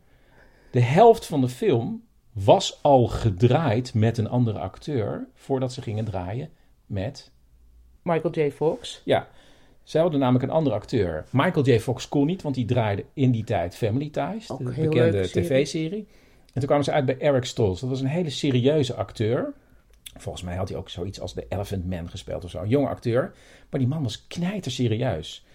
De 0.70 0.80
helft 0.80 1.26
van 1.26 1.40
de 1.40 1.48
film 1.48 2.02
was 2.32 2.82
al 2.82 3.06
gedraaid 3.06 3.94
met 3.94 4.18
een 4.18 4.28
andere 4.28 4.58
acteur 4.58 5.26
voordat 5.34 5.72
ze 5.72 5.82
gingen 5.82 6.04
draaien 6.04 6.50
met. 6.86 7.30
Michael 8.06 8.32
J. 8.34 8.50
Fox. 8.50 9.02
Ja, 9.04 9.28
zij 9.82 10.00
hadden 10.00 10.20
namelijk 10.20 10.44
een 10.44 10.50
andere 10.50 10.76
acteur. 10.76 11.24
Michael 11.30 11.64
J. 11.64 11.78
Fox 11.78 12.08
kon 12.08 12.26
niet, 12.26 12.42
want 12.42 12.54
die 12.54 12.64
draaide 12.64 13.04
in 13.12 13.30
die 13.30 13.44
tijd 13.44 13.76
Family 13.76 14.10
Ties, 14.10 14.50
Ook 14.50 14.58
de 14.58 14.64
een 14.64 14.72
heel 14.72 14.88
bekende 14.88 15.28
tv-serie. 15.28 16.06
En 16.46 16.62
toen 16.62 16.66
kwamen 16.66 16.84
ze 16.84 16.92
uit 16.92 17.04
bij 17.04 17.18
Eric 17.18 17.44
Stoltz. 17.44 17.80
Dat 17.80 17.90
was 17.90 18.00
een 18.00 18.06
hele 18.06 18.30
serieuze 18.30 18.94
acteur. 18.94 19.52
Volgens 20.16 20.44
mij 20.44 20.56
had 20.56 20.68
hij 20.68 20.78
ook 20.78 20.88
zoiets 20.88 21.20
als 21.20 21.34
de 21.34 21.46
Elephant 21.48 21.90
Man 21.90 22.08
gespeeld 22.08 22.44
of 22.44 22.50
zo. 22.50 22.60
Een 22.60 22.68
jonge 22.68 22.88
acteur. 22.88 23.34
Maar 23.70 23.80
die 23.80 23.88
man 23.88 24.02
was 24.02 24.26
knijter 24.26 24.70
serieus. 24.70 25.46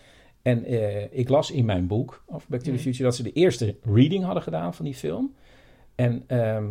En 0.42 0.64
eh, 0.64 1.18
ik 1.20 1.30
las 1.30 1.52
in 1.52 1.66
mijn 1.66 1.88
boek 1.88 2.24
over 2.28 2.48
Back 2.50 2.62
to 2.62 2.72
the. 2.72 2.80
Future 2.80 3.04
dat 3.04 3.16
ze 3.16 3.24
de 3.24 3.32
eerste 3.32 3.76
reading 3.84 4.24
hadden 4.24 4.44
gedaan 4.44 4.74
van 4.74 4.86
die 4.86 4.96
film. 4.96 5.36
En 5.96 6.24
ehm, 6.28 6.66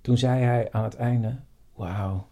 toen 0.00 0.18
zei 0.18 0.42
hij 0.42 0.68
aan 0.72 0.84
het 0.84 0.96
einde: 0.96 1.36
Wauw, 1.74 2.28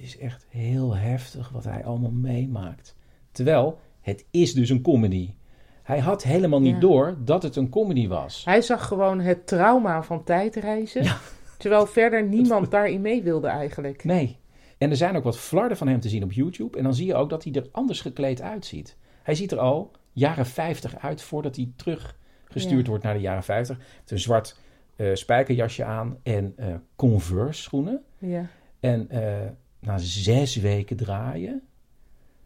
is 0.00 0.18
echt 0.18 0.46
heel 0.48 0.96
heftig 0.96 1.48
wat 1.48 1.64
hij 1.64 1.84
allemaal 1.84 2.10
meemaakt. 2.10 2.96
Terwijl 3.32 3.78
het 4.00 4.24
is 4.30 4.52
dus 4.54 4.68
een 4.70 4.82
comedy. 4.82 5.34
Hij 5.82 5.98
had 5.98 6.22
helemaal 6.22 6.60
niet 6.60 6.74
Ja. 6.74 6.80
door 6.80 7.16
dat 7.24 7.42
het 7.42 7.56
een 7.56 7.68
comedy 7.68 8.08
was. 8.08 8.44
Hij 8.44 8.62
zag 8.62 8.86
gewoon 8.86 9.20
het 9.20 9.46
trauma 9.46 10.02
van 10.02 10.24
tijdreizen. 10.24 11.02
Ja. 11.02 11.16
Terwijl 11.58 11.86
verder 11.86 12.24
niemand 12.36 12.70
daarin 12.70 13.00
mee 13.00 13.22
wilde 13.22 13.46
eigenlijk. 13.48 14.04
Nee. 14.04 14.38
En 14.78 14.90
er 14.90 14.96
zijn 14.96 15.16
ook 15.16 15.24
wat 15.24 15.38
flarden 15.38 15.76
van 15.76 15.88
hem 15.88 16.00
te 16.00 16.08
zien 16.08 16.22
op 16.22 16.32
YouTube. 16.32 16.78
En 16.78 16.84
dan 16.84 16.94
zie 16.94 17.06
je 17.06 17.14
ook 17.14 17.30
dat 17.30 17.44
hij 17.44 17.52
er 17.52 17.68
anders 17.72 18.00
gekleed 18.00 18.40
uitziet. 18.42 18.96
Hij 19.22 19.34
ziet 19.34 19.52
er 19.52 19.58
al 19.58 19.90
jaren 20.12 20.46
50 20.46 20.96
uit 20.98 21.22
voordat 21.22 21.56
hij 21.56 21.72
teruggestuurd 21.76 22.82
Ja. 22.84 22.88
wordt 22.88 23.04
naar 23.04 23.14
de 23.14 23.20
jaren 23.20 23.42
50. 23.42 23.76
Hij 23.76 23.86
heeft 23.98 24.10
een 24.10 24.18
zwart 24.18 24.58
eh, 24.96 25.14
spijkerjasje 25.14 25.84
aan 25.84 26.16
en 26.22 26.52
eh, 26.56 26.74
Converse 26.96 27.62
schoenen. 27.62 28.02
Ja. 28.18 28.46
En 28.80 29.08
eh, 29.10 29.48
na 29.80 29.98
zes 29.98 30.56
weken 30.56 30.96
draaien, 30.96 31.62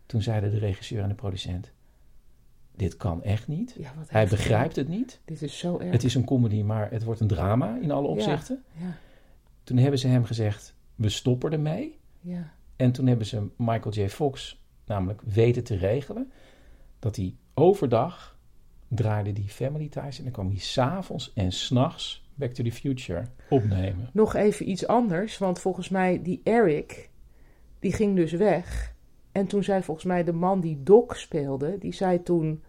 toen 0.07 0.23
zeiden 0.23 0.51
de 0.51 0.59
regisseur 0.59 1.03
en 1.03 1.09
de 1.09 1.15
producent... 1.15 1.73
Dit 2.77 2.97
kan 2.97 3.23
echt 3.23 3.49
niet. 3.49 3.75
Ja, 3.79 3.93
Hij 4.07 4.27
begrijpt 4.27 4.77
het 4.77 4.89
niet. 4.89 5.21
Dit 5.25 5.43
is 5.43 5.59
zo 5.59 5.79
erg. 5.79 5.93
Het 5.93 6.05
is 6.05 6.15
een 6.15 6.25
comedy, 6.25 6.63
maar 6.63 6.91
het 6.91 7.05
wordt 7.05 7.21
een 7.21 7.27
drama 7.27 7.79
in 7.81 7.91
alle 7.91 8.07
opzichten. 8.07 8.63
Ja. 8.73 8.97
Toen 9.65 9.77
hebben 9.77 9.99
ze 9.99 10.09
hem 10.09 10.25
gezegd, 10.25 10.75
we 10.95 11.09
stoppen 11.09 11.53
ermee. 11.53 11.99
Ja. 12.21 12.53
En 12.77 12.93
toen 12.93 13.07
hebben 13.07 13.27
ze 13.27 13.49
Michael 13.57 13.95
J. 13.95 14.09
Fox 14.09 14.63
namelijk 14.87 15.23
weten 15.23 15.65
te 15.65 15.77
regelen 15.77 16.33
dat 16.99 17.17
hij 17.17 17.35
overdag 17.55 18.39
draaide 18.89 19.33
die 19.33 19.49
Family 19.49 19.89
Ties 19.89 20.19
en 20.19 20.25
dan 20.25 20.33
kwam 20.33 20.49
hij 20.49 20.59
s'avonds 20.59 21.33
en 21.33 21.53
s'nachts 21.53 22.25
Back 22.35 22.53
to 22.53 22.65
the 22.65 22.73
Future 22.73 23.25
opnemen. 23.49 24.11
Nog 24.13 24.35
even 24.35 24.69
iets 24.69 24.87
anders, 24.87 25.39
want 25.39 25.61
volgens 25.61 25.89
mij 25.89 26.23
die 26.23 26.41
Eric, 26.45 27.11
die 27.85 27.93
ging 27.93 28.17
dus 28.17 28.33
weg. 28.33 28.95
En 29.33 29.47
toen 29.47 29.63
zei 29.65 29.83
volgens 29.83 30.07
mij 30.07 30.25
de 30.25 30.33
man 30.33 30.61
die 30.61 30.83
Doc 30.83 31.17
speelde, 31.19 31.79
die 31.79 31.93
zei 31.95 32.23
toen... 32.23 32.63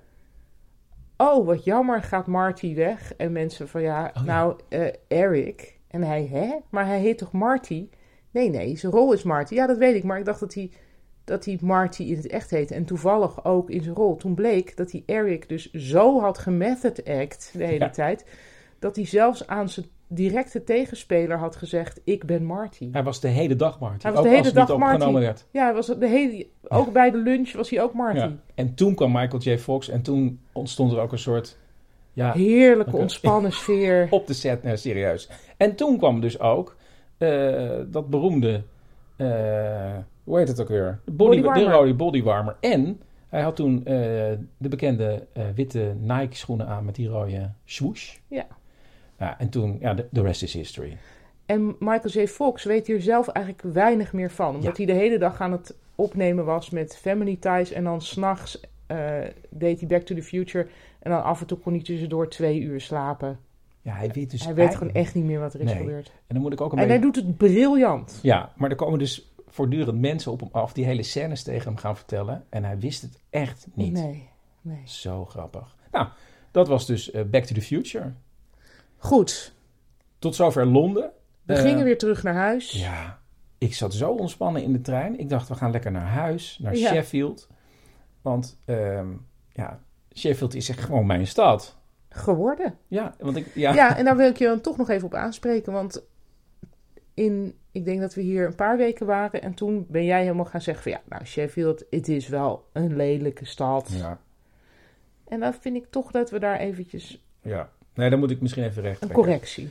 Oh, 1.17 1.45
wat 1.45 1.63
jammer, 1.63 2.03
gaat 2.03 2.27
Marty 2.27 2.75
weg? 2.75 3.13
En 3.15 3.31
mensen 3.31 3.67
van 3.67 3.81
ja, 3.81 4.05
Oh, 4.05 4.11
ja. 4.13 4.21
nou, 4.23 4.59
eh, 4.69 4.87
Eric. 5.07 5.79
En 5.87 6.01
hij, 6.03 6.27
hè? 6.31 6.55
Maar 6.69 6.85
hij 6.85 6.99
heet 6.99 7.17
toch 7.17 7.31
Marty? 7.31 7.89
Nee, 8.31 8.49
nee, 8.49 8.77
zijn 8.77 8.91
rol 8.91 9.13
is 9.13 9.23
Marty. 9.23 9.53
Ja, 9.53 9.67
dat 9.67 9.77
weet 9.77 9.95
ik, 9.95 10.03
maar 10.03 10.19
ik 10.19 10.25
dacht 10.25 10.39
dat 10.39 10.53
hij, 10.53 10.71
dat 11.23 11.45
hij 11.45 11.57
Marty 11.61 12.03
in 12.03 12.15
het 12.15 12.27
echt 12.27 12.49
heette. 12.49 12.73
En 12.75 12.85
toevallig 12.85 13.45
ook 13.45 13.69
in 13.69 13.83
zijn 13.83 13.95
rol. 13.95 14.15
Toen 14.15 14.35
bleek 14.35 14.77
dat 14.77 14.91
hij 14.91 15.03
Eric 15.05 15.49
dus 15.49 15.71
zo 15.71 16.19
had 16.19 16.37
gemethod 16.37 17.05
act 17.05 17.49
de 17.53 17.63
hele 17.65 17.79
Ja. 17.79 17.89
tijd... 17.89 18.25
dat 18.79 18.95
hij 18.95 19.05
zelfs 19.05 19.47
aan 19.47 19.69
zijn 19.69 19.85
directe 20.07 20.63
tegenspeler 20.63 21.37
had 21.37 21.55
gezegd: 21.55 22.01
Ik 22.03 22.25
ben 22.25 22.43
Marty. 22.43 22.89
Hij 22.91 23.03
was 23.03 23.19
de 23.19 23.27
hele 23.27 23.55
dag 23.55 23.79
Marty, 23.79 24.03
Hij 24.03 24.11
was 24.11 24.19
ook 24.19 24.25
de 24.25 24.29
hele 24.29 24.43
als 24.43 24.53
het 24.53 24.57
niet 24.57 24.67
dag 24.67 24.91
opgenomen 24.91 25.21
werd. 25.21 25.45
Ja, 25.51 25.63
hij 25.63 25.73
was 25.73 25.87
de 25.87 26.07
hele, 26.07 26.47
ook 26.67 26.93
bij 26.93 27.11
de 27.11 27.17
lunch 27.17 27.53
was 27.53 27.69
hij 27.69 27.81
ook 27.81 27.93
Marty. 27.93 28.19
Ja. 28.19 28.31
En 28.55 28.73
toen 28.73 28.95
kwam 28.95 29.11
Michael 29.11 29.41
J. 29.41 29.57
Fox 29.57 29.89
en 29.89 30.01
toen 30.01 30.39
ontstond 30.51 30.91
er 30.91 30.99
ook 30.99 31.11
een 31.11 31.19
soort, 31.19 31.57
ja, 32.13 32.31
Heerlijke, 32.31 32.97
ontspannen 32.97 33.51
sfeer. 33.61 34.07
op 34.09 34.27
de 34.27 34.33
set, 34.33 34.63
nee, 34.63 34.77
serieus. 34.77 35.29
En 35.57 35.75
toen 35.75 35.97
kwam 35.97 36.21
dus 36.21 36.39
ook 36.39 36.75
eh, 37.17 37.79
dat 37.87 38.09
beroemde, 38.09 38.63
eh, 39.15 39.27
hoe 40.23 40.37
heet 40.37 40.47
het 40.47 40.61
ook 40.61 40.67
weer? 40.67 40.99
De, 41.05 41.11
body, 41.11 41.41
de 41.41 41.63
rode 41.63 41.93
bodywarmer. 41.93 42.55
En 42.59 43.01
hij 43.29 43.41
had 43.41 43.55
toen 43.55 43.77
eh, 43.85 43.93
de 44.57 44.69
bekende 44.69 45.27
witte 45.55 45.95
Nike 45.99 46.35
schoenen 46.35 46.67
aan 46.67 46.85
met 46.85 46.95
die 46.95 47.07
rode 47.07 47.51
swoosh. 47.65 48.15
Ja. 48.27 48.45
Ja, 49.19 49.39
en 49.39 49.49
toen, 49.49 49.77
ja, 49.79 49.93
de, 49.93 50.21
rest 50.21 50.43
is 50.43 50.53
history. 50.53 50.97
En 51.45 51.75
Michael 51.79 52.09
J. 52.13 52.27
Fox 52.27 52.63
weet 52.63 52.87
hier 52.87 53.01
zelf 53.01 53.27
eigenlijk 53.27 53.73
weinig 53.73 54.13
meer 54.13 54.31
van. 54.31 54.55
Omdat 54.55 54.77
hij 54.77 54.85
de 54.85 54.93
hele 54.93 55.17
dag 55.17 55.41
aan 55.41 55.51
het 55.51 55.75
opnemen 55.95 56.45
was 56.45 56.69
met 56.69 56.97
Family 56.97 57.37
Ties. 57.39 57.71
En 57.71 57.83
dan 57.83 58.01
s'nachts 58.01 58.59
eh 58.87 59.21
deed 59.49 59.79
hij 59.79 59.87
Back 59.87 60.01
to 60.01 60.15
the 60.15 60.23
Future. 60.23 60.67
En 60.99 61.11
dan 61.11 61.23
af 61.23 61.41
en 61.41 61.47
toe 61.47 61.57
kon 61.57 61.73
hij 61.73 61.81
tussendoor 61.81 62.29
twee 62.29 62.59
uur 62.59 62.81
slapen. 62.81 63.39
Ja, 63.81 63.93
hij 63.93 64.11
weet 64.11 64.31
dus 64.31 64.45
hij 64.45 64.53
weet 64.53 64.75
gewoon 64.75 64.93
echt 64.93 65.15
niet 65.15 65.23
meer 65.23 65.39
wat 65.39 65.53
er 65.53 65.59
is 65.59 65.65
Nee. 65.65 65.77
gebeurd. 65.77 66.07
En 66.07 66.33
dan 66.33 66.41
moet 66.41 66.53
ik 66.53 66.61
ook 66.61 66.71
een 66.71 66.79
En 66.79 66.87
hij 66.87 66.99
doet 66.99 67.15
het 67.15 67.37
briljant. 67.37 68.19
Ja, 68.21 68.51
maar 68.55 68.69
er 68.69 68.75
komen 68.75 68.99
dus 68.99 69.33
voortdurend 69.47 69.99
mensen 69.99 70.31
op 70.31 70.39
hem 70.39 70.49
af 70.51 70.73
die 70.73 70.85
hele 70.85 71.03
scènes 71.03 71.43
tegen 71.43 71.67
hem 71.67 71.77
gaan 71.77 71.95
vertellen. 71.95 72.45
En 72.49 72.63
hij 72.63 72.79
wist 72.79 73.01
het 73.01 73.19
echt 73.29 73.67
niet. 73.73 73.93
Nee, 73.93 74.29
nee. 74.61 74.81
Zo 74.85 75.25
grappig. 75.25 75.75
Nou, 75.91 76.07
dat 76.51 76.67
was 76.67 76.85
dus 76.85 77.11
eh, 77.11 77.23
Back 77.23 77.43
to 77.43 77.53
the 77.53 77.61
Future. 77.61 78.11
Goed, 79.05 79.53
Tot 80.19 80.35
zover 80.35 80.65
Londen. 80.65 81.11
we 81.43 81.53
Eh, 81.53 81.61
gingen 81.61 81.83
weer 81.83 81.97
terug 81.97 82.23
naar 82.23 82.33
huis. 82.33 82.71
Ja, 82.71 83.19
ik 83.57 83.73
zat 83.73 83.93
zo 83.93 84.11
ontspannen 84.11 84.63
in 84.63 84.71
de 84.73 84.81
trein. 84.81 85.19
Ik 85.19 85.29
dacht, 85.29 85.47
we 85.47 85.55
gaan 85.55 85.71
lekker 85.71 85.91
naar 85.91 86.07
huis, 86.07 86.59
naar 86.61 86.75
Ja. 86.75 86.89
Sheffield. 86.89 87.47
Want 88.21 88.59
ehm, 88.65 89.07
ja, 89.49 89.79
Sheffield 90.15 90.53
is 90.55 90.69
echt 90.69 90.79
gewoon 90.79 91.05
mijn 91.05 91.27
stad. 91.27 91.77
Geworden. 92.09 92.77
Ja, 92.87 93.15
want 93.19 93.35
ik, 93.35 93.47
ja, 93.55 93.73
Ja, 93.73 93.97
en 93.97 94.05
daar 94.05 94.15
wil 94.17 94.29
ik 94.29 94.37
je 94.37 94.45
dan 94.45 94.61
toch 94.61 94.77
nog 94.77 94.89
even 94.89 95.05
op 95.07 95.13
aanspreken. 95.13 95.73
Want 95.73 96.03
in, 97.13 97.55
ik 97.71 97.85
denk 97.85 97.99
dat 97.99 98.13
we 98.13 98.21
hier 98.21 98.45
een 98.45 98.55
paar 98.55 98.77
weken 98.77 99.05
waren. 99.05 99.41
En 99.41 99.53
toen 99.53 99.85
ben 99.89 100.05
jij 100.05 100.21
helemaal 100.21 100.45
gaan 100.45 100.61
zeggen 100.61 100.83
van 100.83 100.91
ja, 100.91 101.01
nou 101.09 101.25
Sheffield, 101.25 101.83
het 101.89 102.07
is 102.07 102.27
wel 102.27 102.69
een 102.73 102.95
lelijke 102.95 103.45
stad. 103.45 103.89
ja, 103.91 104.19
En 105.27 105.39
dan 105.39 105.53
vind 105.53 105.75
ik 105.75 105.85
toch 105.89 106.11
dat 106.11 106.29
we 106.29 106.39
daar 106.39 106.59
eventjes 106.59 107.23
ja. 107.41 107.69
Nee, 107.95 108.09
dan 108.09 108.19
moet 108.19 108.31
ik 108.31 108.41
misschien 108.41 108.63
even 108.63 108.81
recht. 108.81 109.01
een 109.01 109.11
correctie. 109.11 109.69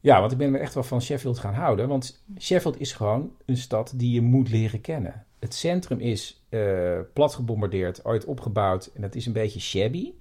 Ja, 0.00 0.20
want 0.20 0.32
ik 0.32 0.38
ben 0.38 0.50
me 0.50 0.58
echt 0.58 0.74
wel 0.74 0.82
van 0.82 1.02
Sheffield 1.02 1.38
gaan 1.38 1.54
houden. 1.54 1.88
Want 1.88 2.24
Sheffield 2.38 2.80
is 2.80 2.92
gewoon 2.92 3.32
een 3.44 3.56
stad 3.56 3.92
die 3.96 4.12
je 4.12 4.20
moet 4.20 4.50
leren 4.50 4.80
kennen. 4.80 5.26
Het 5.38 5.54
centrum 5.54 5.98
is 5.98 6.44
eh 6.48 6.98
plat 7.12 7.34
gebombardeerd, 7.34 8.04
ooit 8.04 8.24
opgebouwd. 8.24 8.90
En 8.94 9.00
dat 9.00 9.14
is 9.14 9.26
een 9.26 9.32
beetje 9.32 9.60
shabby. 9.60 10.12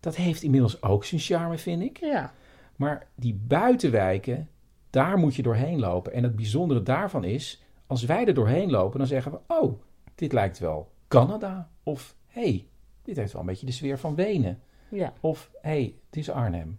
Dat 0.00 0.16
heeft 0.16 0.42
inmiddels 0.42 0.82
ook 0.82 1.04
zijn 1.04 1.20
charme, 1.20 1.58
vind 1.58 1.82
ik. 1.82 1.96
Ja, 1.96 2.32
Maar 2.76 3.06
die 3.14 3.34
buitenwijken, 3.46 4.48
daar 4.90 5.18
moet 5.18 5.34
je 5.34 5.42
doorheen 5.42 5.78
lopen. 5.78 6.12
En 6.12 6.22
het 6.22 6.36
bijzondere 6.36 6.82
daarvan 6.82 7.24
is, 7.24 7.62
als 7.86 8.04
wij 8.04 8.26
er 8.26 8.34
doorheen 8.34 8.70
lopen, 8.70 8.98
dan 8.98 9.06
zeggen 9.08 9.32
we: 9.32 9.38
Oh, 9.46 9.80
dit 10.14 10.32
lijkt 10.32 10.58
wel 10.58 10.90
Canada. 11.08 11.70
Of 11.82 12.16
hey, 12.26 12.66
dit 13.02 13.16
heeft 13.16 13.32
wel 13.32 13.40
een 13.40 13.46
beetje 13.46 13.66
de 13.66 13.72
sfeer 13.72 13.98
van 13.98 14.14
Wenen. 14.14 14.60
Ja, 14.92 15.12
Of 15.20 15.50
hey, 15.60 15.94
het 16.06 16.16
is 16.16 16.30
Arnhem. 16.30 16.78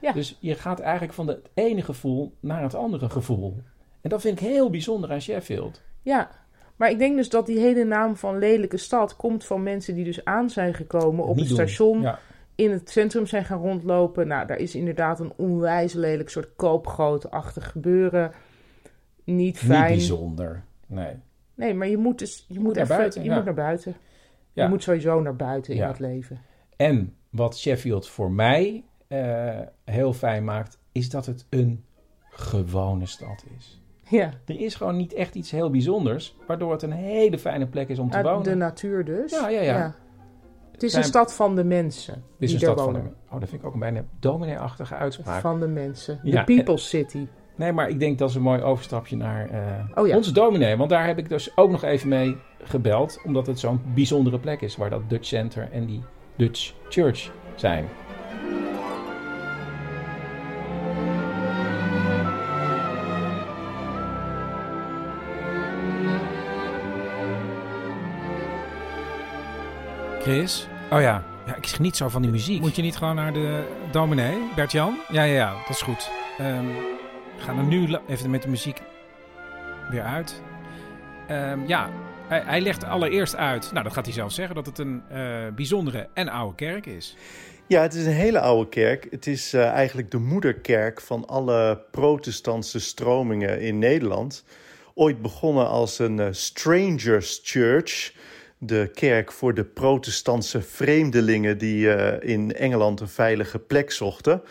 Ja. 0.00 0.12
Dus 0.12 0.36
je 0.40 0.54
gaat 0.54 0.80
eigenlijk 0.80 1.12
van 1.12 1.26
het 1.26 1.48
ene 1.54 1.82
gevoel 1.82 2.34
naar 2.40 2.62
het 2.62 2.74
andere 2.74 3.08
gevoel. 3.08 3.56
En 4.00 4.10
dat 4.10 4.20
vind 4.20 4.40
ik 4.40 4.46
heel 4.46 4.70
bijzonder 4.70 5.12
aan 5.12 5.20
Sheffield. 5.20 5.82
ja. 6.02 6.46
Maar 6.76 6.90
ik 6.90 6.98
denk 6.98 7.16
dus 7.16 7.28
dat 7.28 7.46
die 7.46 7.58
hele 7.58 7.84
naam 7.84 8.16
van 8.16 8.38
lelijke 8.38 8.76
stad 8.76 9.16
komt 9.16 9.44
van 9.44 9.62
mensen 9.62 9.94
die 9.94 10.04
dus 10.04 10.24
aan 10.24 10.50
zijn 10.50 10.74
gekomen 10.74 11.24
op 11.24 11.36
Niet 11.36 11.44
het 11.44 11.54
station. 11.54 12.00
Ja, 12.00 12.18
in 12.54 12.70
het 12.70 12.90
centrum 12.90 13.26
zijn 13.26 13.44
gaan 13.44 13.60
rondlopen. 13.60 14.26
Nou, 14.26 14.46
daar 14.46 14.56
is 14.56 14.74
inderdaad 14.74 15.20
een 15.20 15.32
onwijs 15.36 15.92
lelijk 15.92 16.28
soort 16.28 16.48
koopgrootachtig 16.56 17.70
gebeuren. 17.70 18.32
Niet 19.24 19.36
niet 19.36 19.58
fijn. 19.58 19.92
bijzonder. 19.92 20.64
Nee. 20.86 21.14
nee, 21.54 21.74
maar 21.74 21.88
je 21.88 21.96
moet 21.96 22.18
dus 22.18 22.44
je 22.48 22.60
moet 22.60 22.74
naar 22.74 22.84
even, 22.84 22.96
buiten, 22.96 23.22
je 23.22 23.28
ja. 23.28 23.34
moet 23.34 23.44
naar 23.44 23.54
buiten. 23.54 23.96
Je 24.52 24.68
moet 24.68 24.82
sowieso 24.82 25.20
naar 25.20 25.36
buiten 25.36 25.74
in 25.74 25.82
het 25.82 25.98
leven. 25.98 26.40
En 26.78 27.14
wat 27.30 27.58
Sheffield 27.58 28.08
voor 28.08 28.30
mij 28.32 28.84
eh, 29.08 29.58
heel 29.84 30.12
fijn 30.12 30.44
maakt, 30.44 30.78
is 30.92 31.10
dat 31.10 31.26
het 31.26 31.46
een 31.50 31.84
gewone 32.30 33.06
stad 33.06 33.44
is. 33.58 33.80
Ja, 34.10 34.30
Er 34.46 34.60
is 34.60 34.74
gewoon 34.74 34.96
niet 34.96 35.12
echt 35.14 35.34
iets 35.34 35.50
heel 35.50 35.70
bijzonders, 35.70 36.36
waardoor 36.46 36.72
het 36.72 36.82
een 36.82 36.92
hele 36.92 37.38
fijne 37.38 37.66
plek 37.66 37.88
is 37.88 37.98
om 37.98 38.10
te 38.10 38.16
uit 38.16 38.26
wonen. 38.26 38.42
de 38.42 38.54
natuur 38.54 39.04
dus. 39.04 39.30
Ja, 39.30 39.48
ja, 39.48 39.60
ja. 39.60 39.94
Het 40.72 40.82
is 40.82 40.90
Zijn- 40.90 41.02
een 41.02 41.08
stad 41.08 41.34
van 41.34 41.56
de 41.56 41.64
mensen 41.64 42.14
is 42.38 42.50
die 42.50 42.54
een 42.54 42.58
stad 42.64 42.76
van 42.80 42.84
wonen. 42.92 43.02
de... 43.02 43.34
Oh, 43.34 43.40
dat 43.40 43.48
vind 43.48 43.60
ik 43.60 43.66
ook 43.66 43.74
een 43.74 43.80
bijna 43.80 44.04
dominee-achtige 44.20 44.94
uitspraak. 44.94 45.40
Van 45.40 45.60
de 45.60 45.66
mensen. 45.68 46.20
Ja, 46.22 46.44
de 46.44 46.54
People's 46.54 46.88
City. 46.88 47.26
Nee, 47.56 47.72
maar 47.72 47.88
ik 47.88 47.98
denk 48.00 48.18
dat 48.18 48.28
is 48.28 48.34
een 48.34 48.42
mooi 48.42 48.62
overstapje 48.62 49.16
naar 49.16 49.48
Oh 49.94 50.06
ja. 50.06 50.16
onze 50.16 50.32
dominee. 50.32 50.76
Want 50.76 50.90
daar 50.90 51.06
heb 51.06 51.18
ik 51.18 51.28
dus 51.28 51.56
ook 51.56 51.70
nog 51.70 51.82
even 51.82 52.08
mee 52.08 52.36
gebeld. 52.62 53.20
Omdat 53.24 53.46
het 53.46 53.58
zo'n 53.58 53.80
bijzondere 53.94 54.38
plek 54.38 54.60
is. 54.60 54.76
Waar 54.76 54.90
dat 54.90 55.02
Dutch 55.10 55.26
Center 55.26 55.68
en 55.72 55.86
die 55.86 56.02
Dutch 56.38 56.72
Church 56.88 57.30
zijn. 57.54 57.88
Chris? 70.20 70.68
Oh 70.90 71.00
ja. 71.00 71.24
ja, 71.46 71.56
ik 71.56 71.66
geniet 71.66 71.96
zo 71.96 72.08
van 72.08 72.22
die 72.22 72.30
muziek. 72.30 72.60
Moet 72.60 72.76
je 72.76 72.82
niet 72.82 72.96
gewoon 72.96 73.14
naar 73.14 73.32
de 73.32 73.64
dominee, 73.90 74.38
Bert-Jan? 74.54 74.98
Ja, 75.08 75.22
ja, 75.22 75.32
ja, 75.32 75.52
dat 75.52 75.68
is 75.68 75.82
goed. 75.82 76.10
Ehm, 76.38 76.66
we 77.36 77.42
gaan 77.42 77.58
er 77.58 77.64
nu 77.64 77.96
even 78.08 78.30
met 78.30 78.42
de 78.42 78.48
muziek 78.48 78.82
weer 79.90 80.02
uit. 80.02 80.42
Ehm, 81.26 81.58
ja, 81.66 81.90
hij, 82.28 82.60
legt 82.60 82.84
allereerst 82.84 83.36
uit, 83.36 83.70
nou 83.72 83.84
dat 83.84 83.92
gaat 83.92 84.04
hij 84.04 84.14
zelf 84.14 84.32
zeggen, 84.32 84.54
dat 84.54 84.66
het 84.66 84.78
een 84.78 85.02
eh, 85.08 85.46
bijzondere 85.54 86.08
en 86.14 86.28
oude 86.28 86.54
kerk 86.54 86.86
is. 86.86 87.16
Ja, 87.66 87.82
het 87.82 87.94
is 87.94 88.06
een 88.06 88.12
hele 88.12 88.40
oude 88.40 88.68
kerk. 88.68 89.06
Het 89.10 89.26
is 89.26 89.52
eh, 89.52 89.66
eigenlijk 89.66 90.10
de 90.10 90.18
moederkerk 90.18 91.00
van 91.00 91.26
alle 91.26 91.80
protestantse 91.90 92.80
stromingen 92.80 93.60
in 93.60 93.78
Nederland. 93.78 94.44
Ooit 94.94 95.22
begonnen 95.22 95.68
als 95.68 95.98
een 95.98 96.20
eh, 96.20 96.26
Strangers 96.30 97.40
Church, 97.42 98.12
de 98.58 98.90
kerk 98.94 99.32
voor 99.32 99.54
de 99.54 99.64
protestantse 99.64 100.62
vreemdelingen 100.62 101.58
die 101.58 101.88
in 102.20 102.54
Engeland 102.54 103.00
een 103.00 103.08
veilige 103.08 103.58
plek 103.58 103.90
zochten. 103.90 104.42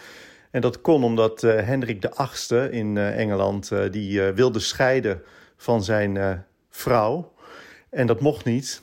En 0.52 0.62
dat 0.62 0.82
kon 0.82 1.04
omdat 1.04 1.42
Hendrik 1.42 2.08
VIII 2.12 2.62
in 2.70 2.98
Engeland 2.98 3.72
die 3.92 4.22
wilde 4.22 4.60
scheiden 4.60 5.22
van 5.58 5.84
zijn 5.84 6.46
vrouw. 6.70 7.34
En 7.89 8.08
dat 8.08 8.21
mocht 8.21 8.45
niet. 8.45 8.82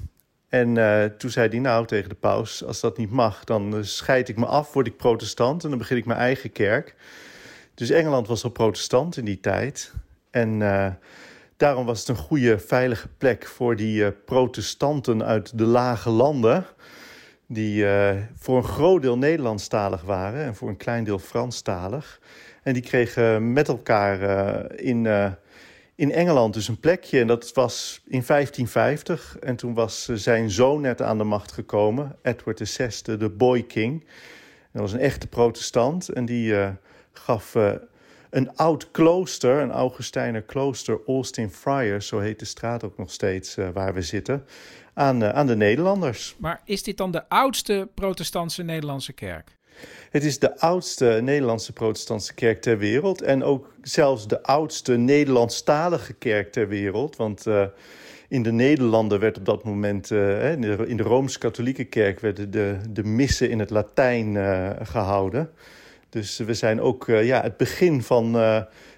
En 0.54 0.76
eh, 0.76 1.04
toen 1.04 1.30
zei 1.30 1.48
hij 1.48 1.58
nou 1.58 1.86
tegen 1.86 2.08
de 2.08 2.14
paus, 2.14 2.64
als 2.64 2.80
dat 2.80 2.98
niet 2.98 3.10
mag, 3.10 3.44
dan 3.44 3.76
eh, 3.76 3.82
scheid 3.82 4.28
ik 4.28 4.36
me 4.36 4.46
af, 4.46 4.72
word 4.72 4.86
ik 4.86 4.96
protestant 4.96 5.64
en 5.64 5.68
dan 5.68 5.78
begin 5.78 5.96
ik 5.96 6.06
mijn 6.06 6.18
eigen 6.18 6.52
kerk. 6.52 6.94
Dus 7.74 7.90
Engeland 7.90 8.26
was 8.26 8.44
al 8.44 8.50
protestant 8.50 9.16
in 9.16 9.24
die 9.24 9.40
tijd. 9.40 9.92
En 10.30 10.62
eh, 10.62 10.90
daarom 11.56 11.86
was 11.86 11.98
het 11.98 12.08
een 12.08 12.16
goede, 12.16 12.58
veilige 12.58 13.08
plek 13.18 13.46
voor 13.46 13.76
die 13.76 14.12
protestanten 14.12 15.24
uit 15.24 15.58
de 15.58 15.64
lage 15.64 16.10
landen. 16.10 16.66
Die 17.46 17.86
voor 18.36 18.56
een 18.56 18.64
groot 18.64 19.02
deel 19.02 19.18
Nederlandstalig 19.18 20.02
waren 20.02 20.44
en 20.44 20.54
voor 20.54 20.68
een 20.68 20.76
klein 20.76 21.04
deel 21.04 21.18
Franstalig. 21.18 22.20
En 22.62 22.72
die 22.72 22.82
kregen 22.82 23.52
met 23.52 23.68
elkaar 23.68 24.20
in, 24.74 25.06
in 25.96 26.12
Engeland 26.12 26.54
dus 26.54 26.68
een 26.68 26.80
plekje. 26.80 27.20
En 27.20 27.26
dat 27.26 27.52
was 27.52 28.00
in 28.04 28.22
1550. 28.26 29.38
En 29.38 29.56
toen 29.56 29.74
was 29.74 30.08
eh, 30.08 30.16
zijn 30.16 30.50
zoon 30.50 30.80
net 30.80 31.02
aan 31.02 31.18
de 31.18 31.24
macht 31.24 31.52
gekomen, 31.52 32.16
Edward 32.22 32.68
VI, 32.70 33.16
de 33.16 33.30
Boy 33.30 33.62
King. 33.62 34.00
En 34.02 34.80
dat 34.80 34.82
was 34.82 34.92
een 34.92 35.00
echte 35.00 35.26
protestant. 35.26 36.08
En 36.08 36.24
die 36.24 36.56
eh, 36.60 36.70
gaf 37.12 37.54
eh, 37.54 37.72
een 38.30 38.56
oud 38.56 38.90
klooster, 38.90 39.60
een 39.60 39.70
Augustijner 39.70 40.42
klooster, 40.42 41.00
Austin 41.06 41.50
Friars, 41.50 42.06
zo 42.06 42.18
heet 42.18 42.38
de 42.38 42.44
straat 42.44 42.84
ook 42.84 42.98
nog 42.98 43.10
steeds 43.10 43.56
waar 43.72 43.94
we 43.94 44.02
zitten, 44.02 44.46
aan, 44.94 45.24
aan 45.24 45.46
de 45.46 45.56
Nederlanders. 45.56 46.36
Maar 46.38 46.60
is 46.64 46.82
dit 46.82 46.96
dan 46.96 47.10
de 47.10 47.28
oudste 47.28 47.88
protestantse 47.94 48.62
Nederlandse 48.62 49.12
kerk? 49.12 49.56
Het 50.14 50.24
is 50.24 50.38
de 50.38 50.58
oudste 50.58 51.20
Nederlandse 51.22 51.72
protestantse 51.72 52.34
kerk 52.34 52.62
ter 52.62 52.78
wereld. 52.78 53.22
En 53.22 53.42
ook 53.42 53.72
zelfs 53.82 54.28
de 54.28 54.42
oudste 54.42 54.96
Nederlandstalige 54.96 56.12
kerk 56.12 56.52
ter 56.52 56.68
wereld. 56.68 57.16
Want 57.16 57.46
eh, 57.46 57.64
in 58.28 58.42
de 58.42 58.52
Nederlanden 58.52 59.20
werd 59.20 59.38
op 59.38 59.44
dat 59.44 59.64
moment, 59.64 60.10
eh, 60.10 60.52
in 60.52 60.96
de, 60.96 61.02
Rooms-Katholieke 61.02 61.84
kerk, 61.84 62.20
werden 62.20 62.50
de, 62.50 62.76
de 62.90 63.04
missen 63.04 63.50
in 63.50 63.58
het 63.58 63.70
Latijn 63.70 64.36
eh, 64.36 64.70
gehouden. 64.82 65.50
Dus 66.08 66.38
we 66.38 66.54
zijn 66.54 66.80
ook 66.80 67.06
ja, 67.06 67.42
het 67.42 67.56
begin 67.56 68.02
van 68.02 68.32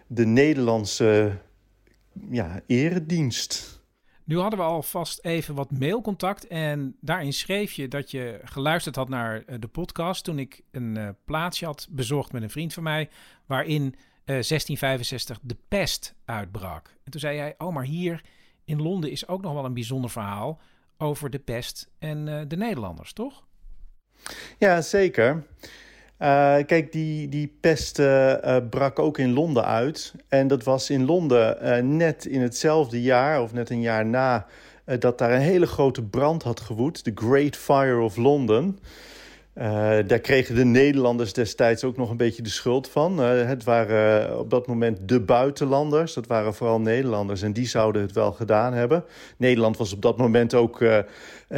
de 0.07 0.27
Nederlandse 0.27 1.33
ja, 2.31 2.61
eredienst. 2.67 3.76
Nu 4.27 4.39
hadden 4.39 4.59
we 4.59 4.65
alvast 4.65 5.19
even 5.25 5.55
wat 5.55 5.71
mailcontact 5.71 6.47
en 6.47 6.97
daarin 7.01 7.33
schreef 7.33 7.73
je 7.73 7.89
dat 7.89 8.11
je 8.11 8.41
geluisterd 8.45 8.97
had 8.97 9.09
naar 9.09 9.43
eh, 9.45 9.57
de 9.61 9.69
podcast 9.69 10.25
toen 10.25 10.39
ik 10.39 10.63
een 10.71 10.97
eh, 10.97 11.09
plaatsje 11.25 11.65
had 11.65 11.89
bezocht 11.91 12.33
met 12.33 12.43
een 12.43 12.51
vriend 12.51 12.75
van 12.75 12.83
mij 12.83 13.09
waarin 13.47 13.95
eh, 14.27 14.35
1665 14.35 15.39
de 15.43 15.57
pest 15.69 16.15
uitbrak. 16.25 16.95
En 17.05 17.11
toen 17.11 17.21
zei 17.21 17.37
jij, 17.37 17.55
oh 17.59 17.75
maar 17.75 17.85
hier 17.85 18.25
in 18.65 18.83
Londen 18.83 19.11
is 19.11 19.29
ook 19.29 19.43
nog 19.43 19.53
wel 19.53 19.65
een 19.65 19.75
bijzonder 19.75 20.11
verhaal 20.11 20.61
over 20.99 21.31
de 21.31 21.39
pest 21.39 21.89
en 21.99 22.29
eh, 22.29 22.41
de 22.49 22.57
Nederlanders, 22.57 23.13
toch? 23.13 23.45
Ja, 24.59 24.81
zeker. 24.81 25.47
Eh, 26.19 26.57
kijk, 26.67 26.93
die, 26.93 27.29
die 27.29 27.57
pest 27.61 27.99
eh, 27.99 28.57
brak 28.71 28.99
ook 28.99 29.19
in 29.19 29.33
Londen 29.33 29.65
uit. 29.65 30.15
En 30.29 30.49
dat 30.49 30.65
was 30.65 30.91
in 30.91 31.05
Londen 31.05 31.61
eh, 31.61 31.83
net 31.83 32.27
in 32.27 32.41
hetzelfde 32.41 33.03
jaar, 33.03 33.43
of 33.43 33.53
net 33.53 33.71
een 33.71 33.81
jaar 33.81 34.07
na, 34.07 34.47
dat 34.99 35.19
daar 35.19 35.33
een 35.33 35.41
hele 35.41 35.67
grote 35.67 36.03
brand 36.03 36.43
had 36.43 36.61
gewoed. 36.61 37.05
De 37.05 37.13
Great 37.15 37.57
Fire 37.57 38.01
of 38.01 38.17
London. 38.17 38.79
Daar 40.07 40.19
kregen 40.19 40.55
de 40.55 40.65
Nederlanders 40.65 41.33
destijds 41.33 41.85
ook 41.85 41.97
nog 41.97 42.11
een 42.11 42.17
beetje 42.17 42.43
de 42.43 42.49
schuld 42.49 42.89
van. 42.89 43.19
het 43.19 43.65
waren 43.65 44.39
op 44.39 44.51
dat 44.51 44.67
moment 44.67 45.09
de 45.09 45.21
buitenlanders. 45.21 46.15
Dat 46.15 46.27
waren 46.27 46.55
vooral 46.55 46.81
Nederlanders 46.81 47.43
en 47.43 47.53
die 47.53 47.67
zouden 47.67 48.03
het 48.03 48.13
wel 48.13 48.33
gedaan 48.33 48.73
hebben. 48.73 49.05
Nederland 49.37 49.77
was 49.77 49.93
op 49.93 50.03
dat 50.03 50.17
moment 50.17 50.55
ook 50.55 50.85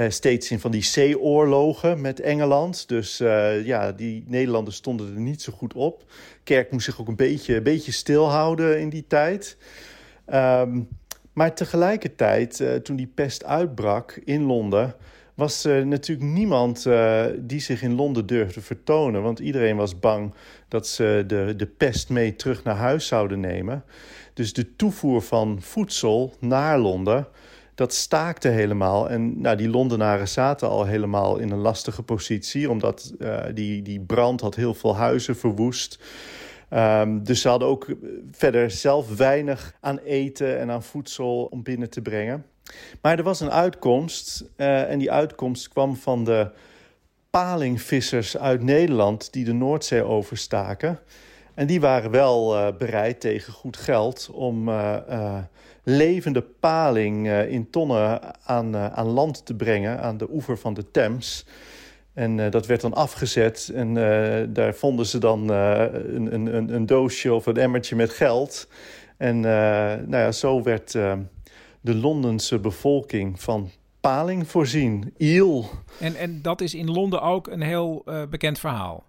steeds 0.09 0.51
in 0.51 0.61
van 0.61 0.71
die 0.71 0.83
zeeoorlogen 0.83 2.01
met 2.01 2.21
Engeland. 2.21 2.89
Dus 2.89 3.19
ja, 3.65 3.93
die 3.93 4.25
Nederlanders 4.27 4.77
stonden 4.77 5.15
er 5.15 5.21
niet 5.21 5.43
zo 5.43 5.53
goed 5.53 5.75
op. 5.75 6.05
Kerk 6.45 6.71
moest 6.71 6.85
zich 6.85 7.01
ook 7.01 7.09
een 7.09 7.17
beetje, 7.17 7.57
een 7.57 7.63
beetje 7.63 7.93
stilhouden 7.93 8.81
in 8.81 8.89
die 8.89 9.05
tijd. 9.09 9.57
Um, 10.35 10.89
maar 11.33 11.55
tegelijkertijd, 11.55 12.63
toen 12.83 12.97
die 12.97 13.13
pest 13.15 13.45
uitbrak 13.45 14.21
in 14.25 14.43
Londen, 14.43 14.95
was 15.39 15.65
er 15.65 15.87
natuurlijk 15.87 16.29
niemand 16.29 16.85
uh, 16.85 17.25
die 17.39 17.61
zich 17.61 17.83
in 17.83 17.95
Londen 17.95 18.27
durfde 18.27 18.61
vertonen. 18.61 19.23
Want 19.23 19.39
iedereen 19.39 19.77
was 19.77 19.99
bang 19.99 20.35
dat 20.69 20.87
ze 20.87 21.25
de, 21.27 21.55
de 21.57 21.67
pest 21.67 22.09
mee 22.09 22.37
terug 22.37 22.65
naar 22.65 22.77
huis 22.77 23.07
zouden 23.07 23.41
nemen. 23.41 23.85
Dus 24.35 24.53
de 24.53 24.77
toevoer 24.77 25.23
van 25.23 25.59
voedsel 25.61 26.35
naar 26.41 26.79
Londen, 26.79 27.27
dat 27.75 27.95
staakte 27.95 28.49
helemaal. 28.49 29.11
En 29.11 29.41
nou, 29.41 29.57
die 29.57 29.69
Londenaren 29.69 30.29
zaten 30.29 30.69
al 30.69 30.85
helemaal 30.85 31.39
in 31.39 31.51
een 31.51 31.59
lastige 31.59 32.03
positie, 32.03 32.71
omdat 32.71 33.15
uh, 33.19 33.41
die, 33.55 33.83
die 33.83 34.01
brand 34.01 34.41
had 34.41 34.55
heel 34.55 34.75
veel 34.75 34.97
huizen 34.97 35.37
verwoest. 35.37 35.99
Um, 36.71 37.25
dus 37.25 37.41
ze 37.41 37.49
hadden 37.49 37.69
ook 37.69 37.87
verder 38.31 38.71
zelf 38.71 39.17
weinig 39.17 39.75
aan 39.81 39.99
eten 39.99 40.59
en 40.59 40.71
aan 40.71 40.83
voedsel 40.83 41.45
om 41.45 41.63
binnen 41.63 41.91
te 41.91 42.03
brengen. 42.03 42.45
Maar 43.03 43.19
er 43.19 43.25
was 43.25 43.41
een 43.41 43.51
uitkomst 43.51 44.45
uh, 44.57 44.91
en 44.91 44.99
die 44.99 45.13
uitkomst 45.13 45.69
kwam 45.69 45.97
van 45.97 46.25
de 46.25 46.51
palingvissers 47.31 48.39
uit 48.39 48.63
Nederland 48.63 49.33
die 49.33 49.45
de 49.45 49.53
Noordzee 49.53 50.03
overstaken. 50.03 50.99
En 51.55 51.67
die 51.67 51.81
waren 51.81 52.11
wel 52.11 52.57
uh, 52.57 52.69
bereid 52.79 53.21
tegen 53.21 53.53
goed 53.53 53.77
geld 53.77 54.31
om 54.33 54.69
uh, 54.69 55.39
levende 55.83 56.43
paling 56.43 57.31
in 57.31 57.71
tonnen 57.71 58.21
aan, 58.47 58.77
aan 58.77 59.07
land 59.07 59.47
te 59.47 59.55
brengen 59.55 60.01
aan 60.01 60.17
de 60.17 60.31
oever 60.31 60.59
van 60.59 60.75
de 60.75 60.91
Thames. 60.91 61.47
En 62.15 62.51
dat 62.51 62.67
werd 62.67 62.81
dan 62.81 62.95
afgezet 62.95 63.71
en 63.75 63.95
daar 64.53 64.75
vonden 64.75 65.07
ze 65.07 65.19
dan 65.19 65.49
een, 65.49 66.35
een, 66.35 66.75
een, 66.75 66.87
doosje 66.87 67.35
of 67.35 67.47
een 67.47 67.57
emmertje 67.57 67.97
met 67.97 68.11
geld. 68.11 68.69
En 69.17 69.41
nou 69.41 70.17
ja, 70.17 70.33
zo 70.33 70.63
werd 70.63 70.95
de 71.89 71.95
Londense 71.95 72.59
bevolking 72.59 73.41
van 73.41 73.71
paling 74.01 74.49
voorzien, 74.49 75.15
eel. 75.17 75.71
En, 76.01 76.17
en 76.17 76.43
dat 76.43 76.61
is 76.61 76.75
in 76.75 76.91
Londen 76.91 77.23
ook 77.23 77.47
een 77.47 77.63
heel 77.63 78.05
bekend 78.31 78.59
verhaal. 78.59 79.05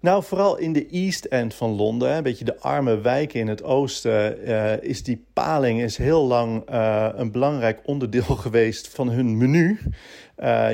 Nou, 0.00 0.22
vooral 0.22 0.56
in 0.56 0.72
de 0.72 0.86
East 0.86 1.24
End 1.24 1.54
van 1.54 1.70
Londen, 1.70 2.16
een 2.16 2.22
beetje 2.22 2.44
de 2.44 2.60
arme 2.60 3.00
wijken 3.00 3.40
in 3.40 3.48
het 3.48 3.62
oosten, 3.62 4.48
uh, 4.48 4.82
is 4.82 5.02
die 5.02 5.24
paling 5.32 5.82
is 5.82 5.96
heel 5.96 6.26
lang 6.26 6.70
uh, 6.70 7.08
een 7.14 7.30
belangrijk 7.32 7.80
onderdeel 7.84 8.36
geweest 8.44 8.88
van 8.88 9.10
hun 9.10 9.36
menu. 9.36 9.80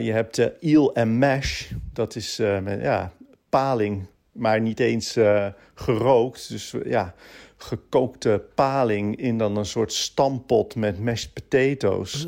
Je 0.02 0.12
hebt 0.12 0.38
eel 0.60 0.94
en 0.94 1.18
mash, 1.18 1.70
dat 1.92 2.16
is 2.16 2.38
met, 2.62 2.80
ja, 2.80 3.12
paling, 3.48 4.06
maar 4.32 4.60
niet 4.60 4.80
eens 4.80 5.16
gerookt. 5.74 6.48
Dus 6.48 6.74
ja, 6.84 7.14
gekookte 7.58 8.44
paling 8.54 9.16
in 9.16 9.38
dan 9.38 9.56
een 9.56 9.66
soort 9.66 9.92
stampot 9.92 10.74
met 10.74 10.98
mashed 11.00 11.32
potatoes. 11.32 12.26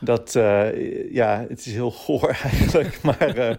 Dat, 0.00 0.34
uh, 0.34 1.12
ja, 1.12 1.46
het 1.48 1.66
is 1.66 1.72
heel 1.72 1.90
goor 1.90 2.28
eigenlijk. 2.50 3.02
maar, 3.02 3.38
uh, 3.38 3.54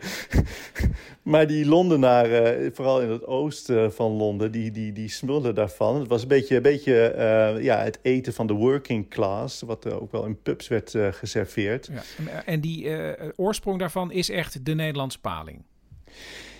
maar 1.32 1.48
die 1.48 1.66
Londenaren, 1.66 2.76
vooral 2.76 3.02
in 3.02 3.10
het 3.10 3.26
oosten 3.26 3.94
van 3.94 4.12
Londen, 4.12 4.52
die, 4.52 4.72
die, 4.72 4.94
die 4.94 5.10
smulden 5.10 5.56
daarvan. 5.56 6.00
Het 6.00 6.08
was 6.08 6.22
een 6.22 6.28
beetje, 6.28 6.56
een 6.56 6.62
beetje 6.62 7.14
uh, 7.16 7.64
ja, 7.64 7.84
het 7.84 8.00
eten 8.02 8.34
van 8.34 8.48
de 8.48 8.54
working 8.54 9.10
class, 9.10 9.62
wat 9.62 9.92
ook 9.92 10.12
wel 10.12 10.26
in 10.26 10.42
pubs 10.42 10.68
werd 10.68 10.96
geserveerd. 11.12 11.90
Ja. 11.92 12.44
En 12.44 12.62
die 12.62 12.90
oorsprong 13.36 13.80
daarvan 13.80 14.12
is 14.12 14.30
echt 14.30 14.66
de 14.66 14.74
Nederlandse 14.74 15.20
paling. 15.20 15.64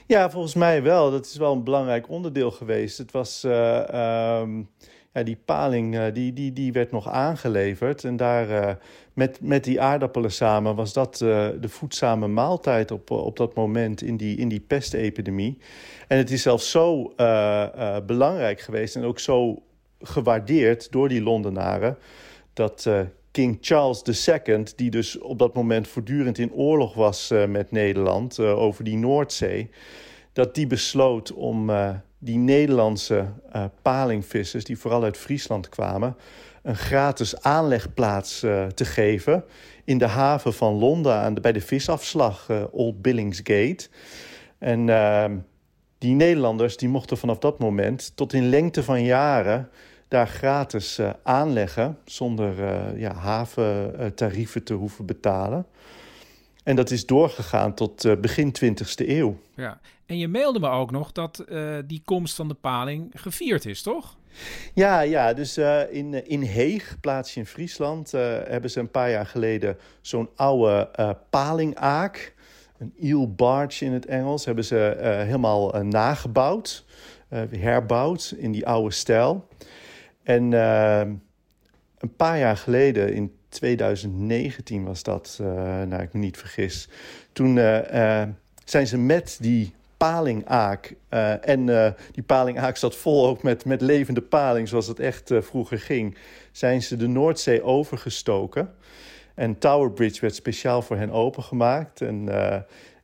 Ja, 0.08 0.30
volgens 0.30 0.54
mij 0.54 0.84
wel. 0.84 1.12
Dat 1.12 1.26
is 1.26 1.38
wel 1.38 1.54
een 1.54 1.64
belangrijk 1.64 2.10
onderdeel 2.10 2.52
geweest. 2.52 2.98
Het 2.98 3.12
was. 3.12 3.44
Uh, 3.44 4.40
um, 4.42 4.70
ja, 5.14 5.24
die 5.24 5.38
paling 5.46 5.96
uh, 5.96 6.06
die, 6.14 6.34
die, 6.34 6.54
die 6.54 6.72
werd 6.72 6.92
nog 6.92 7.10
aangeleverd. 7.10 8.04
En 8.04 8.18
daar, 8.18 8.50
uh, 8.50 8.74
met, 9.14 9.42
met 9.42 9.64
die 9.64 9.82
aardappelen 9.82 10.32
samen 10.32 10.76
was 10.76 10.94
dat 10.94 11.18
de 11.18 11.70
voedzame 11.70 12.28
maaltijd 12.28 12.92
op, 12.92 13.12
op 13.12 13.38
dat 13.38 13.56
moment 13.56 14.02
in 14.02 14.18
die, 14.18 14.38
in 14.38 14.48
die 14.48 14.60
pestepidemie. 14.60 15.58
En 16.08 16.18
het 16.18 16.32
is 16.32 16.42
zelfs 16.42 16.72
zo 16.72 17.14
belangrijk 18.06 18.60
geweest 18.62 18.96
en 18.96 19.04
ook 19.04 19.20
zo 19.20 19.64
gewaardeerd 20.02 20.92
door 20.92 21.10
die 21.10 21.22
Londenaren. 21.22 21.98
Dat 22.54 22.90
King 23.38 23.58
Charles 23.62 24.02
II, 24.28 24.64
die 24.76 24.90
dus 24.90 25.20
op 25.20 25.40
dat 25.40 25.54
moment 25.54 25.88
voortdurend 25.88 26.38
in 26.38 26.54
oorlog 26.54 26.94
was 26.94 27.32
uh, 27.32 27.46
met 27.46 27.72
Nederland 27.72 28.38
uh, 28.38 28.58
over 28.58 28.84
die 28.84 28.98
Noordzee, 28.98 29.70
dat 30.34 30.56
die 30.56 30.68
besloot 30.68 31.34
om 31.34 31.70
uh, 31.70 31.90
die 32.18 32.38
Nederlandse 32.38 33.26
palingvissers, 33.82 34.64
die 34.64 34.78
vooral 34.78 35.04
uit 35.04 35.18
Friesland 35.18 35.70
kwamen, 35.70 36.16
een 36.64 36.76
gratis 36.76 37.42
aanlegplaats 37.42 38.40
te 38.74 38.86
geven 38.86 39.44
in 39.86 39.98
de 39.98 40.08
haven 40.08 40.54
van 40.54 40.74
Londen 40.74 41.14
aan 41.14 41.34
bij 41.34 41.52
de 41.52 41.62
visafslag 41.62 42.50
Old 42.72 43.02
Billingsgate. 43.02 43.88
En 44.58 44.90
ehm, 44.90 45.38
die 45.98 46.14
Nederlanders 46.14 46.78
die 46.78 46.90
mochten 46.90 47.18
vanaf 47.18 47.38
dat 47.38 47.60
moment 47.60 48.12
tot 48.16 48.34
in 48.34 48.50
lengte 48.50 48.84
van 48.84 49.04
jaren 49.04 49.70
daar 50.08 50.28
gratis 50.28 51.00
uh, 51.00 51.10
aanleggen 51.24 51.98
zonder 52.06 52.60
uh, 52.60 53.00
ja, 53.00 53.14
haventarieven 53.14 54.64
te 54.64 54.74
hoeven 54.74 55.06
betalen. 55.06 55.66
En 56.64 56.76
dat 56.76 56.92
is 56.92 57.06
doorgegaan 57.06 57.74
tot 57.74 58.06
uh, 58.06 58.16
begin 58.16 58.56
20e 58.64 59.08
eeuw. 59.08 59.40
Ja, 59.56 59.80
en 60.06 60.18
je 60.18 60.28
mailde 60.28 60.60
me 60.60 60.70
ook 60.70 60.92
nog 60.92 61.12
dat 61.12 61.46
die 61.86 62.02
komst 62.06 62.36
van 62.36 62.48
de 62.48 62.54
paling 62.54 63.12
gevierd 63.14 63.66
is, 63.66 63.82
toch? 63.82 64.16
Ja, 64.74 65.00
ja 65.02 65.34
dus 65.34 65.58
in, 65.90 66.28
in 66.28 66.42
Heeg, 66.42 66.98
plaatsje 67.02 67.40
in 67.40 67.46
Friesland, 67.46 68.12
hebben 68.12 68.70
ze 68.70 68.80
een 68.80 68.92
paar 68.92 69.10
jaar 69.10 69.26
geleden 69.26 69.78
zo'n 70.02 70.30
oude 70.36 70.90
palingaak, 71.30 72.34
een 72.78 72.94
eel 73.00 73.34
barge 73.34 73.86
in 73.86 73.92
het 73.92 74.06
Engels, 74.06 74.46
hebben 74.46 74.64
ze 74.64 74.96
helemaal 75.26 75.84
nagebouwd, 75.84 76.86
herbouwd 77.50 78.34
in 78.38 78.52
die 78.52 78.68
oude 78.68 78.92
stijl. 78.92 79.48
En 80.28 80.52
uh, 80.52 81.00
een 81.98 82.16
paar 82.16 82.38
jaar 82.38 82.58
geleden, 82.58 83.14
in 83.14 83.36
2019 83.50 84.84
was 84.84 85.04
dat, 85.04 85.38
uh, 85.42 85.48
nou 85.82 86.02
ik 86.02 86.14
me 86.14 86.20
niet 86.20 86.38
vergis. 86.38 86.90
Toen 87.34 87.56
uh, 87.56 88.24
zijn 88.66 88.88
ze 88.88 88.98
met 88.98 89.38
die 89.42 89.74
palingaak. 89.98 90.96
en 91.42 91.66
die 92.12 92.24
palingaak 92.24 92.78
zat 92.78 92.96
vol 92.96 93.28
ook 93.28 93.44
met, 93.44 93.66
met 93.66 93.82
levende 93.82 94.22
paling, 94.22 94.68
zoals 94.68 94.88
het 94.88 95.00
echt 95.00 95.32
vroeger 95.40 95.80
ging. 95.80 96.18
Zijn 96.52 96.82
ze 96.82 96.96
de 96.96 97.08
Noordzee 97.08 97.64
overgestoken. 97.64 98.74
En 99.34 99.58
Tower 99.58 99.92
Bridge 99.92 100.22
werd 100.22 100.36
speciaal 100.36 100.82
voor 100.82 100.98
hen 100.98 101.12
opengemaakt. 101.12 102.02
En 102.02 102.30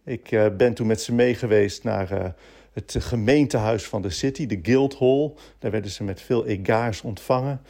ik 0.04 0.30
ben 0.58 0.74
toen 0.74 0.88
met 0.88 1.02
ze 1.02 1.14
mee 1.14 1.36
geweest 1.36 1.84
naar 1.84 2.36
het 2.74 2.96
gemeentehuis 3.00 3.84
van 3.84 4.02
de 4.02 4.10
city, 4.10 4.46
de 4.46 4.60
Guildhall. 4.62 5.32
Daar 5.60 5.72
werden 5.72 5.92
ze 5.92 6.04
met 6.04 6.22
veel 6.22 6.46
egaars 6.46 7.02
ontvangen. 7.02 7.62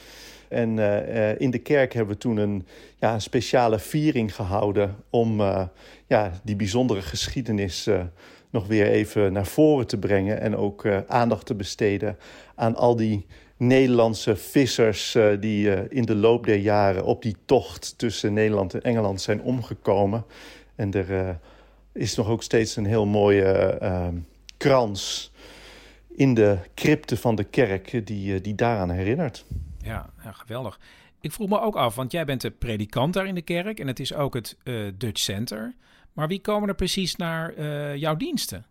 En 0.47 0.77
uh, 0.77 1.39
in 1.39 1.51
de 1.51 1.59
kerk 1.59 1.93
hebben 1.93 2.13
we 2.13 2.19
toen 2.21 2.37
een, 2.37 2.65
ja, 2.99 3.13
een 3.13 3.21
speciale 3.21 3.79
viering 3.79 4.35
gehouden 4.35 4.95
om 5.09 5.39
uh, 5.39 5.63
ja, 6.07 6.31
die 6.43 6.55
bijzondere 6.55 7.01
geschiedenis 7.01 7.89
nog 8.49 8.67
weer 8.67 8.87
even 8.87 9.33
naar 9.33 9.45
voren 9.45 9.87
te 9.87 9.97
brengen. 9.97 10.41
En 10.41 10.55
ook 10.55 10.87
aandacht 11.07 11.45
te 11.45 11.55
besteden 11.55 12.17
aan 12.55 12.75
al 12.75 12.95
die 12.95 13.25
Nederlandse 13.57 14.35
vissers 14.35 15.17
die 15.39 15.89
in 15.89 16.05
de 16.05 16.15
loop 16.15 16.45
der 16.45 16.57
jaren 16.57 17.05
op 17.05 17.21
die 17.21 17.35
tocht 17.45 17.97
tussen 17.97 18.33
Nederland 18.33 18.73
en 18.73 18.81
Engeland 18.81 19.21
zijn 19.21 19.41
omgekomen. 19.41 20.25
En 20.75 20.91
er 20.91 21.39
is 21.93 22.15
nog 22.15 22.29
ook 22.29 22.43
steeds 22.43 22.75
een 22.75 22.85
heel 22.85 23.05
mooie 23.05 23.77
krans 24.63 25.32
in 26.15 26.34
de 26.34 26.58
crypte 26.76 27.17
van 27.17 27.36
de 27.36 27.43
kerk 27.43 28.08
die, 28.08 28.34
eh, 28.34 28.41
die 28.41 28.56
daaraan 28.56 28.89
herinnert. 28.89 29.45
Ja, 29.78 30.10
ja, 30.23 30.32
geweldig. 30.32 30.80
Ik 31.21 31.32
vroeg 31.32 31.49
me 31.49 31.60
ook 31.60 31.76
af, 31.76 31.95
want 31.95 32.12
jij 32.12 32.26
bent 32.26 32.41
de 32.41 32.52
predikant 32.52 33.13
daar 33.13 33.28
in 33.28 33.36
de 33.36 33.41
kerk 33.41 33.80
en 33.80 33.88
het 33.88 33.99
is 33.99 34.13
ook 34.13 34.34
het 34.34 34.58
uh, 34.63 34.91
Dutch 34.97 35.21
Center. 35.21 35.73
Maar 36.13 36.28
wie 36.28 36.41
komen 36.41 36.69
er 36.69 36.76
precies 36.76 37.15
naar 37.15 37.54
uh, 37.58 37.95
jouw 37.95 38.15
diensten? 38.15 38.65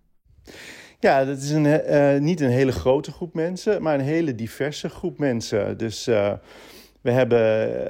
Ja, 1.00 1.24
dat 1.24 1.38
is 1.38 1.50
een, 1.50 1.64
uh, 1.64 2.20
niet 2.20 2.40
een 2.40 2.50
hele 2.50 2.72
grote 2.72 3.12
groep 3.12 3.35
mensen, 3.35 3.83
maar 3.83 3.94
een 3.94 4.00
hele 4.05 4.35
diverse 4.35 4.88
groep 4.88 5.18
mensen. 5.18 5.78
Dus 5.78 6.09
We 7.02 7.10
hebben 7.10 7.40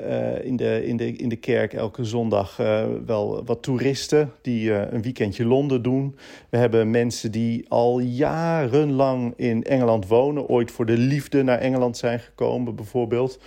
eh, 0.05 0.45
in, 0.45 0.57
de, 0.57 0.87
in, 0.87 0.97
de, 0.97 1.13
in 1.17 1.29
de 1.29 1.37
kerk 1.37 1.73
elke 1.73 2.05
zondag 2.05 2.61
uh, 2.61 2.85
wel 3.07 3.45
wat 3.45 3.63
toeristen 3.63 4.33
die 4.43 4.71
uh, 4.71 4.81
een 4.91 5.03
weekendje 5.03 5.45
Londen 5.45 5.83
doen. 5.83 6.17
We 6.49 6.57
hebben 6.57 6.91
mensen 6.91 7.31
die 7.31 7.65
al 7.69 7.99
jarenlang 7.99 9.35
in 9.37 9.65
Engeland 9.65 10.07
wonen, 10.07 10.47
ooit 10.47 10.71
voor 10.71 10.87
de 10.87 10.97
liefde 10.97 11.43
naar 11.43 11.59
Engeland 11.59 11.97
zijn 11.97 12.21
gekomen, 12.21 12.75
bijvoorbeeld. 12.75 13.39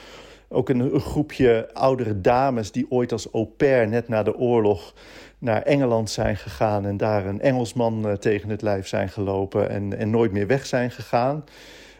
Ook 0.50 0.70
een, 0.70 0.80
een 0.80 1.00
groepje 1.00 1.70
oudere 1.74 2.22
dames 2.22 2.72
die 2.72 2.86
ooit 2.90 3.12
als 3.12 3.32
au 3.32 3.46
pair 3.46 3.88
net 3.88 4.08
na 4.08 4.24
de 4.24 4.38
oorlog 4.38 4.94
naar 5.40 5.62
Engeland 5.62 6.10
zijn 6.10 6.38
gegaan 6.38 6.86
en 6.86 6.98
daar 6.98 7.26
een 7.26 7.42
Engelsman 7.42 8.18
tegen 8.20 8.50
het 8.50 8.62
lijf 8.62 8.88
zijn 8.88 9.10
gelopen 9.10 9.70
en, 9.70 9.98
en 9.98 10.10
nooit 10.10 10.32
meer 10.32 10.48
weg 10.48 10.66
zijn 10.66 10.92
gegaan. 10.92 11.44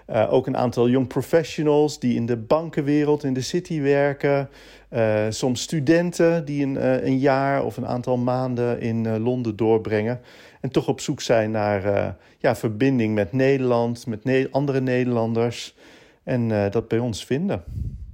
Uh, 0.10 0.34
ook 0.34 0.48
een 0.48 0.58
aantal 0.58 0.90
young 0.90 1.08
professionals 1.08 2.00
die 2.00 2.16
in 2.16 2.26
de 2.26 2.38
bankenwereld, 2.38 3.24
in 3.24 3.34
de 3.34 3.42
city 3.42 3.82
werken. 3.82 4.50
Uh, 4.94 5.26
soms 5.30 5.62
studenten 5.62 6.46
die 6.46 6.64
een, 6.64 6.76
uh, 6.76 7.06
een, 7.06 7.20
jaar 7.20 7.64
of 7.64 7.78
een 7.78 7.88
aantal 7.88 8.18
maanden 8.18 8.82
in 8.82 9.20
Londen 9.20 9.56
doorbrengen. 9.56 10.22
En 10.62 10.72
toch 10.72 10.88
op 10.88 11.00
zoek 11.00 11.22
zijn 11.22 11.52
naar 11.52 12.16
ja, 12.38 12.56
verbinding 12.56 13.14
met 13.14 13.32
Nederland, 13.32 14.06
met 14.06 14.24
ne 14.24 14.48
andere 14.52 14.82
Nederlanders. 14.82 15.76
En 16.24 16.72
dat 16.72 16.88
bij 16.88 17.00
ons 17.00 17.26
vinden. 17.26 17.64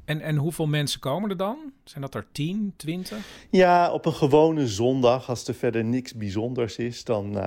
En, 0.05 0.21
en 0.21 0.35
hoeveel 0.35 0.67
mensen 0.67 0.99
komen 0.99 1.29
er 1.29 1.37
dan? 1.37 1.57
Zijn 1.83 2.01
dat 2.01 2.15
er 2.15 2.25
10, 2.31 2.73
20? 2.77 3.17
Ja, 3.49 3.91
op 3.91 4.05
een 4.05 4.13
gewone 4.13 4.67
zondag, 4.67 5.29
als 5.29 5.47
er 5.47 5.53
verder 5.53 5.83
niks 5.83 6.13
bijzonders 6.13 6.77
is, 6.77 7.03
dan 7.03 7.37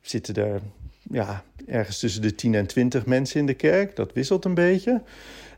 zitten 0.00 0.34
er 0.34 0.60
ja, 1.10 1.44
ergens 1.66 1.98
tussen 1.98 2.22
de 2.22 2.34
10 2.34 2.54
en 2.54 2.66
20 2.66 3.06
mensen 3.06 3.40
in 3.40 3.46
de 3.46 3.54
kerk. 3.54 3.96
Dat 3.96 4.12
wisselt 4.12 4.44
een 4.44 4.54
beetje. 4.54 5.02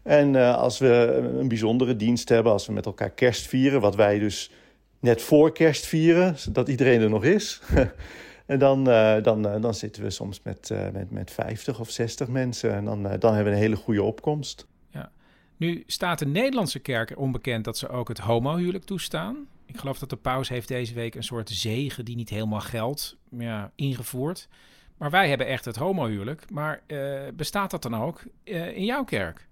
En 0.03 0.35
uh, 0.35 0.57
als 0.57 0.79
we 0.79 1.21
een 1.39 1.49
bijzondere 1.49 1.97
dienst 1.97 2.29
hebben, 2.29 2.53
als 2.53 2.67
we 2.67 2.73
met 2.73 2.87
elkaar 2.87 3.11
kerst 3.11 3.47
vieren, 3.47 3.81
wat 3.81 3.97
wij 3.97 4.19
dus 4.19 4.51
net 5.01 5.23
voor 5.23 5.53
kerst 5.53 5.87
vieren, 5.87 6.39
zodat 6.39 6.69
iedereen 6.69 7.01
er 7.01 7.11
nog 7.11 7.25
is. 7.25 7.61
en 8.47 8.59
dan, 8.59 8.89
uh, 8.89 9.23
dan, 9.23 9.47
uh, 9.47 9.63
dan 9.63 9.75
zitten 9.75 10.03
we 10.03 10.11
soms 10.11 10.41
met, 10.43 10.71
met, 10.93 11.11
met 11.11 11.31
50 11.31 11.81
of 11.81 11.91
60 11.91 12.29
mensen. 12.29 12.75
En 12.75 12.85
dan, 12.85 13.03
dan 13.03 13.35
hebben 13.35 13.45
we 13.45 13.59
een 13.59 13.65
hele 13.65 13.77
goede 13.77 14.03
opkomst. 14.03 14.67
Ja. 14.91 15.11
Nu 15.57 15.83
staat 15.87 16.19
de 16.19 16.27
Nederlandse 16.27 16.79
kerk 16.79 17.19
onbekend 17.19 17.65
dat 17.65 17.79
ze 17.79 17.89
ook 17.89 18.09
het 18.09 18.19
homohuwelijk 18.19 18.85
toestaan. 18.85 19.47
Ik 19.67 19.79
geloof 19.79 19.99
dat 19.99 20.11
de 20.11 20.17
paus 20.17 20.49
heeft 20.49 20.69
deze 20.69 20.95
week 20.95 21.15
een 21.15 21.25
soort 21.25 21.51
zegen 21.51 22.05
die 22.05 22.17
niet 22.17 22.29
helemaal 22.29 22.61
geldt, 22.61 23.17
ingevoerd. 23.75 24.49
Maar 24.97 25.11
wij 25.11 25.29
hebben 25.29 25.47
echt 25.47 25.65
het 25.65 25.77
homohuwelijk. 25.77 26.51
Maar 26.51 26.81
uh, 26.87 27.21
bestaat 27.35 27.71
dat 27.71 27.83
dan 27.83 27.97
ook 27.97 28.23
uh, 28.45 28.77
in 28.77 28.85
jouw 28.85 29.05
kerk? 29.05 29.47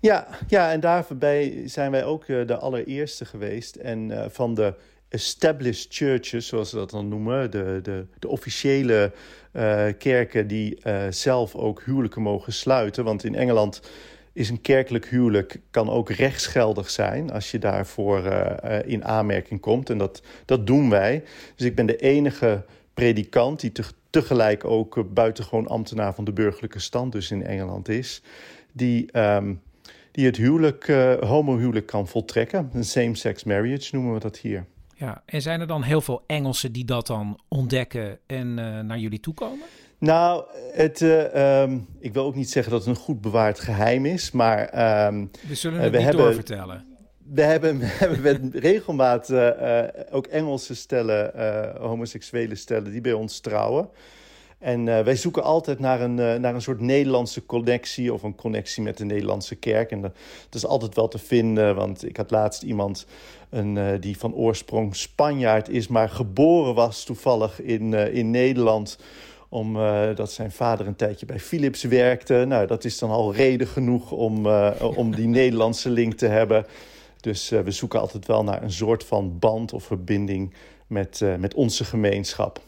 Ja, 0.00 0.26
ja, 0.48 0.72
en 0.72 0.80
daarbij 0.80 1.62
zijn 1.64 1.90
wij 1.90 2.04
ook 2.04 2.26
uh, 2.26 2.46
de 2.46 2.56
allereerste 2.56 3.24
geweest. 3.24 3.76
En 3.76 4.30
van 4.30 4.54
de 4.54 4.74
established 5.08 5.86
churches, 5.94 6.46
zoals 6.46 6.70
ze 6.70 6.76
dat 6.76 6.90
dan 6.90 7.08
noemen, 7.08 7.50
de, 7.50 7.78
de, 7.82 8.06
de 8.18 8.28
officiële 8.28 9.12
kerken 9.98 10.46
die 10.46 10.78
zelf 11.10 11.54
ook 11.54 11.82
huwelijken 11.82 12.22
mogen 12.22 12.52
sluiten. 12.52 13.04
Want 13.04 13.24
in 13.24 13.34
Engeland 13.34 13.80
is 14.32 14.48
een 14.48 14.60
kerkelijk 14.60 15.06
huwelijk 15.06 15.60
kan 15.70 15.90
ook 15.90 16.10
rechtsgeldig 16.10 16.90
zijn 16.90 17.32
als 17.32 17.50
je 17.50 17.58
daarvoor 17.58 18.24
in 18.84 19.04
aanmerking 19.04 19.60
komt. 19.60 19.90
En 19.90 19.98
dat, 19.98 20.22
dat 20.44 20.66
doen 20.66 20.90
wij. 20.90 21.24
Dus 21.54 21.66
ik 21.66 21.74
ben 21.74 21.86
de 21.86 21.96
enige 21.96 22.64
predikant 22.94 23.60
die 23.60 23.72
te, 23.72 23.84
tegelijk 24.20 24.64
ook 24.64 25.14
buitengewoon 25.14 25.66
ambtenaar 25.66 26.14
van 26.14 26.24
de 26.24 26.32
burgerlijke 26.32 26.78
stand 26.78 27.12
dus 27.12 27.30
in 27.30 27.46
Engeland 27.46 27.88
is, 27.88 28.22
die, 28.72 29.18
um, 29.18 29.62
die 30.12 30.26
het 30.26 30.36
huwelijk, 30.36 30.88
uh, 30.88 31.14
homohuwelijk 31.14 31.86
kan 31.86 32.08
voltrekken. 32.08 32.70
Een 32.72 32.84
same-sex 32.84 33.44
marriage 33.44 33.94
noemen 33.94 34.14
we 34.14 34.20
dat 34.20 34.38
hier. 34.38 34.66
Ja, 34.94 35.22
en 35.24 35.42
zijn 35.42 35.60
er 35.60 35.66
dan 35.66 35.82
heel 35.82 36.00
veel 36.00 36.22
Engelsen 36.26 36.72
die 36.72 36.84
dat 36.84 37.06
dan 37.06 37.40
ontdekken 37.48 38.18
en 38.26 38.46
uh, 38.58 38.80
naar 38.80 38.98
jullie 38.98 39.20
toe 39.20 39.34
komen? 39.34 39.66
Nou, 39.98 40.44
het, 40.72 41.00
uh, 41.00 41.62
um, 41.62 41.86
ik 41.98 42.12
wil 42.12 42.24
ook 42.24 42.34
niet 42.34 42.50
zeggen 42.50 42.72
dat 42.72 42.84
het 42.84 42.96
een 42.96 43.02
goed 43.02 43.20
bewaard 43.20 43.60
geheim 43.60 44.06
is, 44.06 44.30
maar... 44.30 44.60
Um, 45.06 45.30
we 45.48 45.54
zullen 45.54 45.80
het 45.80 45.90
we 45.90 45.96
niet 45.96 46.06
hebben, 46.06 46.24
doorvertellen 46.24 46.95
we 47.32 47.42
hebben, 47.42 47.78
we 47.80 47.84
hebben 47.84 48.22
met 48.22 48.54
regelmaat 48.54 49.30
uh, 49.30 49.82
ook 50.10 50.26
Engelse 50.26 50.74
stellen, 50.74 51.32
uh, 51.36 51.80
homoseksuele 51.80 52.54
stellen, 52.54 52.92
die 52.92 53.00
bij 53.00 53.12
ons 53.12 53.40
trouwen. 53.40 53.88
En 54.58 54.84
wij 54.84 55.16
zoeken 55.16 55.42
altijd 55.42 55.78
naar 55.78 56.00
een, 56.00 56.14
naar 56.14 56.54
een 56.54 56.62
soort 56.62 56.80
Nederlandse 56.80 57.46
connectie 57.46 58.12
of 58.12 58.22
een 58.22 58.34
connectie 58.34 58.82
met 58.82 58.96
de 58.96 59.04
Nederlandse 59.04 59.54
kerk. 59.54 59.90
En 59.90 60.00
dat, 60.00 60.14
is 60.50 60.66
altijd 60.66 60.94
wel 60.94 61.08
te 61.08 61.18
vinden, 61.18 61.74
want 61.74 62.08
ik 62.08 62.16
had 62.16 62.30
laatst 62.30 62.62
iemand 62.62 63.06
een, 63.50 64.00
die 64.00 64.18
van 64.18 64.34
oorsprong 64.34 64.96
Spanjaard 64.96 65.68
is, 65.68 65.88
maar 65.88 66.08
geboren 66.08 66.74
was 66.74 67.04
toevallig 67.04 67.60
in, 67.62 67.94
in 67.94 68.30
Nederland 68.30 68.98
omdat 69.48 70.28
uh, 70.28 70.34
zijn 70.34 70.50
vader 70.50 70.86
een 70.86 70.96
tijdje 70.96 71.26
bij 71.26 71.40
Philips 71.40 71.82
werkte. 71.82 72.44
Nou, 72.48 72.66
dat 72.66 72.84
is 72.84 72.98
dan 72.98 73.10
al 73.10 73.34
reden 73.34 73.66
genoeg 73.66 74.12
om, 74.12 74.46
om 74.80 75.14
die 75.14 75.26
Nederlandse 75.26 75.90
link 75.90 76.14
te 76.14 76.26
hebben. 76.26 76.66
Dus 77.20 77.52
uh, 77.52 77.60
we 77.60 77.70
zoeken 77.70 78.00
altijd 78.00 78.26
wel 78.26 78.44
naar 78.44 78.62
een 78.62 78.72
soort 78.72 79.04
van 79.04 79.38
band 79.38 79.72
of 79.72 79.84
verbinding 79.84 80.54
met, 80.86 81.20
uh, 81.20 81.34
met 81.34 81.54
onze 81.54 81.84
gemeenschap. 81.84 82.60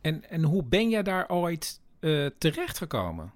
En, 0.00 0.24
en 0.28 0.42
hoe 0.42 0.62
ben 0.64 0.88
je 0.88 1.02
daar 1.02 1.28
ooit 1.28 1.80
uh, 2.00 2.26
terechtgekomen? 2.38 3.32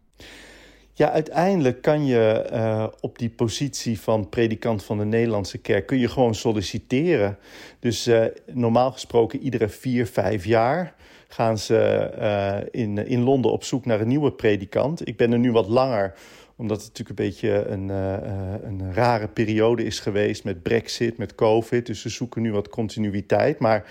Ja, 0.92 1.10
uiteindelijk 1.10 1.82
kan 1.82 2.06
je 2.06 2.92
op 3.00 3.18
die 3.18 3.30
positie 3.30 4.00
van 4.00 4.28
predikant 4.28 4.84
van 4.84 4.98
de 4.98 5.04
Nederlandse 5.04 5.58
kerk... 5.58 5.86
kun 5.86 5.98
je 5.98 6.08
gewoon 6.08 6.34
solliciteren. 6.34 7.38
Dus 7.78 8.10
normaal 8.46 8.92
gesproken 8.92 9.40
iedere 9.40 9.68
vier, 9.68 10.06
vijf 10.06 10.44
jaar 10.44 10.94
gaan 11.28 11.58
ze 11.58 12.68
in, 12.70 13.06
in 13.06 13.20
Londen 13.20 13.52
op 13.52 13.64
zoek 13.64 13.84
naar 13.84 14.00
een 14.00 14.08
nieuwe 14.08 14.32
predikant. 14.32 15.08
Ik 15.08 15.16
ben 15.16 15.32
er 15.32 15.38
nu 15.38 15.52
wat 15.52 15.68
langer 15.68 16.14
omdat 16.60 16.82
het 16.82 16.86
natuurlijk 16.86 17.18
een 17.18 17.26
beetje 17.26 17.66
een, 17.66 17.88
uh, 17.88 18.54
een 18.62 18.94
rare 18.94 19.28
periode 19.28 19.84
is 19.84 20.00
geweest 20.00 20.44
met 20.44 20.62
Brexit, 20.62 21.18
met 21.18 21.34
COVID. 21.34 21.86
Dus 21.86 22.02
we 22.02 22.08
zoeken 22.08 22.42
nu 22.42 22.52
wat 22.52 22.68
continuïteit. 22.68 23.58
Maar 23.58 23.84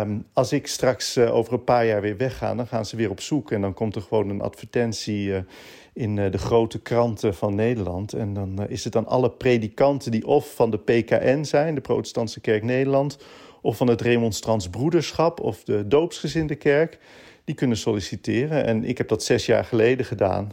um, 0.00 0.24
als 0.32 0.52
ik 0.52 0.66
straks 0.66 1.16
uh, 1.16 1.34
over 1.34 1.52
een 1.52 1.64
paar 1.64 1.86
jaar 1.86 2.00
weer 2.00 2.16
wegga, 2.16 2.54
dan 2.54 2.66
gaan 2.66 2.86
ze 2.86 2.96
weer 2.96 3.10
op 3.10 3.20
zoek. 3.20 3.50
En 3.50 3.60
dan 3.60 3.74
komt 3.74 3.96
er 3.96 4.02
gewoon 4.02 4.28
een 4.28 4.40
advertentie 4.40 5.44
in 5.92 6.16
de 6.16 6.38
grote 6.38 6.80
kranten 6.80 7.34
van 7.34 7.54
Nederland. 7.54 8.12
En 8.12 8.34
dan 8.34 8.68
is 8.68 8.84
het 8.84 8.92
dan 8.92 9.06
alle 9.06 9.30
predikanten 9.30 10.10
die 10.10 10.26
of 10.26 10.54
van 10.54 10.70
de 10.70 10.78
PKN 10.78 11.44
zijn, 11.44 11.74
de 11.74 11.80
Protestantse 11.80 12.40
Kerk 12.40 12.62
Nederland, 12.62 13.18
of 13.62 13.76
van 13.76 13.86
het 13.86 14.00
Remonstrants 14.00 14.68
Broederschap 14.68 15.40
of 15.40 15.64
de 15.64 15.88
Doopsgezinde 15.88 16.54
Kerk, 16.54 16.98
die 17.44 17.54
kunnen 17.54 17.76
solliciteren. 17.76 18.64
En 18.64 18.84
ik 18.84 18.98
heb 18.98 19.08
dat 19.08 19.22
zes 19.22 19.46
jaar 19.46 19.64
geleden 19.64 20.06
gedaan. 20.06 20.52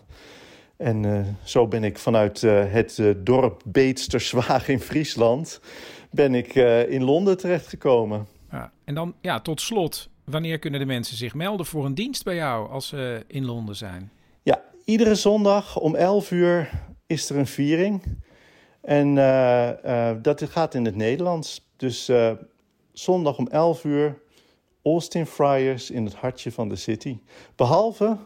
En 0.78 1.04
uh, 1.04 1.20
zo 1.44 1.68
ben 1.68 1.84
ik 1.84 1.98
vanuit 1.98 2.42
uh, 2.42 2.72
het 2.72 2.98
uh, 2.98 3.14
dorp 3.18 3.62
Beetsterswaag 3.66 4.68
in 4.68 4.80
Friesland... 4.80 5.62
ben 6.12 6.36
ik 6.36 6.56
in 6.90 7.04
Londen 7.04 7.38
terechtgekomen. 7.38 8.28
Ja, 8.52 8.72
en 8.84 8.96
dan, 8.96 9.16
ja, 9.22 9.40
tot 9.40 9.62
slot... 9.62 10.10
wanneer 10.24 10.60
kunnen 10.60 10.80
de 10.80 10.86
mensen 10.86 11.18
zich 11.18 11.34
melden 11.34 11.66
voor 11.66 11.86
een 11.86 11.96
dienst 11.96 12.24
bij 12.24 12.36
jou... 12.36 12.70
als 12.70 12.88
ze 12.88 13.24
in 13.28 13.46
Londen 13.46 13.76
zijn? 13.76 14.12
Ja, 14.44 14.62
iedere 14.86 15.16
zondag 15.16 15.80
om 15.80 15.96
11 15.96 16.32
uur 16.32 16.70
is 17.08 17.30
er 17.30 17.38
een 17.38 17.48
viering. 17.48 18.04
En 18.82 19.16
dat 20.22 20.44
gaat 20.44 20.74
in 20.74 20.86
het 20.86 20.96
Nederlands. 20.96 21.72
Dus 21.78 22.12
zondag 22.92 23.38
om 23.38 23.48
11 23.48 23.84
uur... 23.84 24.22
Austin 24.84 25.26
Friars 25.26 25.92
in 25.92 26.06
het 26.06 26.16
hartje 26.16 26.52
van 26.52 26.70
de 26.70 26.76
city. 26.76 27.18
Behalve 27.56 28.18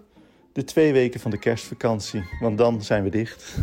de 0.58 0.64
twee 0.64 0.94
weken 0.94 1.20
van 1.20 1.32
de 1.32 1.38
kerstvakantie, 1.38 2.24
want 2.40 2.58
dan 2.58 2.82
zijn 2.82 3.04
we 3.04 3.10
dicht. 3.10 3.58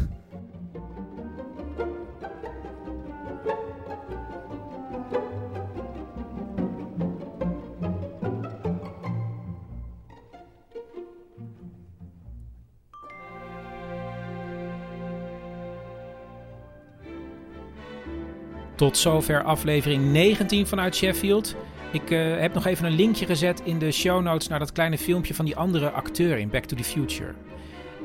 Tot 18.75 18.97
zover 18.97 19.43
aflevering 19.43 20.13
19 20.13 20.67
vanuit 20.67 20.97
Sheffield. 20.97 21.57
Ik 21.95 22.11
uh, 22.11 22.41
heb 22.41 22.55
nog 22.55 22.67
even 22.67 22.85
een 22.85 22.95
linkje 22.95 23.27
gezet 23.27 23.61
in 23.65 23.79
de 23.79 23.93
show 23.93 24.23
notes 24.23 24.49
naar 24.49 24.59
dat 24.59 24.73
kleine 24.73 24.99
filmpje 24.99 25.35
van 25.35 25.45
die 25.45 25.57
andere 25.57 25.91
acteur 25.91 26.39
in 26.39 26.51
Back 26.51 26.65
to 26.65 26.77
the 26.77 26.85
Future. 26.85 27.35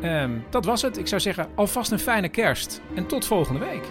Um, 0.03 0.43
dat 0.49 0.65
was 0.65 0.81
het. 0.81 0.97
Ik 0.97 1.07
zou 1.07 1.21
zeggen, 1.21 1.47
alvast 1.55 1.91
een 1.91 1.99
fijne 1.99 2.29
kerst 2.29 2.81
en 2.95 3.05
tot 3.05 3.25
volgende 3.25 3.59
week. 3.59 3.83